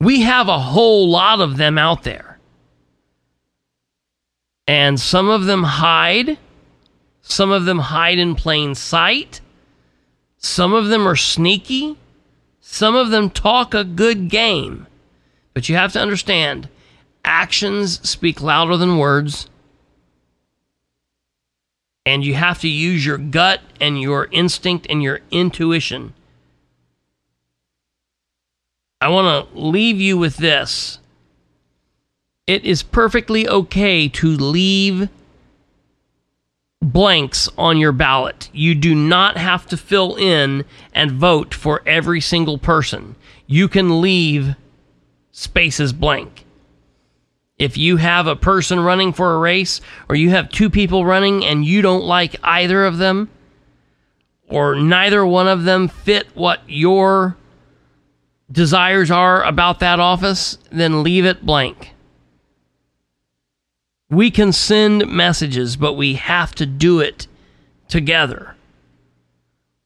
[0.00, 2.38] we have a whole lot of them out there.
[4.66, 6.38] And some of them hide,
[7.22, 9.40] some of them hide in plain sight,
[10.38, 11.96] some of them are sneaky,
[12.60, 14.86] some of them talk a good game.
[15.52, 16.68] But you have to understand
[17.24, 19.48] actions speak louder than words
[22.06, 26.12] and you have to use your gut and your instinct and your intuition.
[29.00, 30.98] I want to leave you with this.
[32.46, 35.08] It is perfectly okay to leave
[36.82, 38.50] blanks on your ballot.
[38.52, 43.16] You do not have to fill in and vote for every single person.
[43.46, 44.56] You can leave
[45.32, 46.43] spaces blank
[47.64, 51.42] if you have a person running for a race or you have two people running
[51.42, 53.30] and you don't like either of them
[54.48, 57.38] or neither one of them fit what your
[58.52, 61.94] desires are about that office, then leave it blank.
[64.10, 67.26] We can send messages, but we have to do it
[67.88, 68.56] together.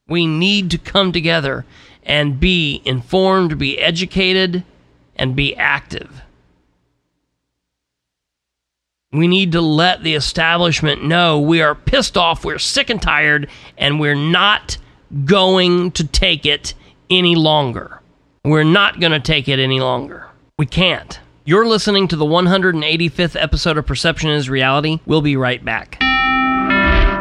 [0.05, 1.65] We need to come together
[2.03, 4.65] and be informed, be educated,
[5.15, 6.23] and be active.
[9.11, 13.49] We need to let the establishment know we are pissed off, we're sick and tired,
[13.75, 14.77] and we're not
[15.25, 16.75] going to take it
[17.09, 18.01] any longer.
[18.45, 20.27] We're not going to take it any longer.
[20.59, 21.19] We can't.
[21.43, 24.99] You're listening to the 185th episode of Perception is Reality.
[25.07, 25.99] We'll be right back.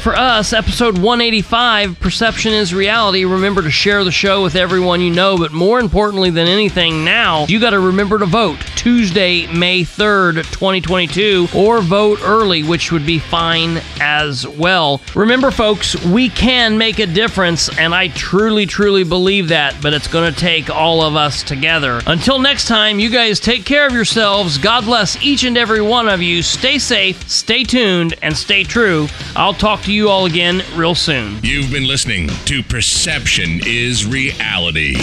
[0.00, 0.54] for us.
[0.54, 3.26] Episode 185 Perception is Reality.
[3.26, 7.44] Remember to share the show with everyone you know, but more importantly than anything now,
[7.46, 13.04] you got to remember to vote Tuesday, May 3rd, 2022, or vote early, which would
[13.04, 15.02] be fine as well.
[15.14, 20.08] Remember, folks, we can make a difference, and I truly, truly believe that, but it's
[20.08, 22.00] going to take all of us together.
[22.06, 24.56] Until next time, you guys take care of yourselves.
[24.56, 26.42] God bless each and every one of you.
[26.42, 29.06] Stay safe, stay tuned, and stay true.
[29.36, 31.38] I'll talk to you all again real soon.
[31.42, 34.96] You've been listening to Perception is Reality reality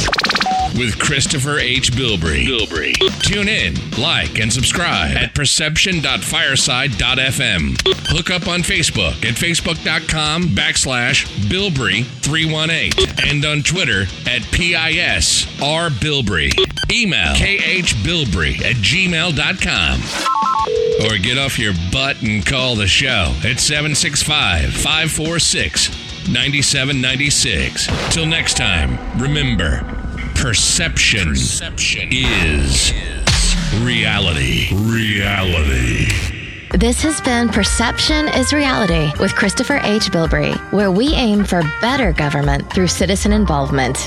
[0.78, 1.92] with Christopher H.
[1.92, 2.46] Bilbrey.
[2.46, 2.94] Bilbrey.
[3.24, 7.78] Tune in, like, and subscribe at perception.fireside.fm.
[8.10, 16.77] Hook up on Facebook at facebook.com backslash Bilbrey318 and on Twitter at PISR Bilbrey.
[16.92, 20.02] Email khbilbrey at gmail.com.
[21.06, 25.90] Or get off your butt and call the show at 765 546
[26.30, 27.88] 9796.
[28.14, 29.84] Till next time, remember
[30.36, 32.94] perception, perception is
[33.82, 34.70] reality.
[34.74, 36.08] Reality.
[36.72, 40.12] This has been Perception is Reality with Christopher H.
[40.12, 43.98] Bilbrey, where we aim for better government through citizen involvement.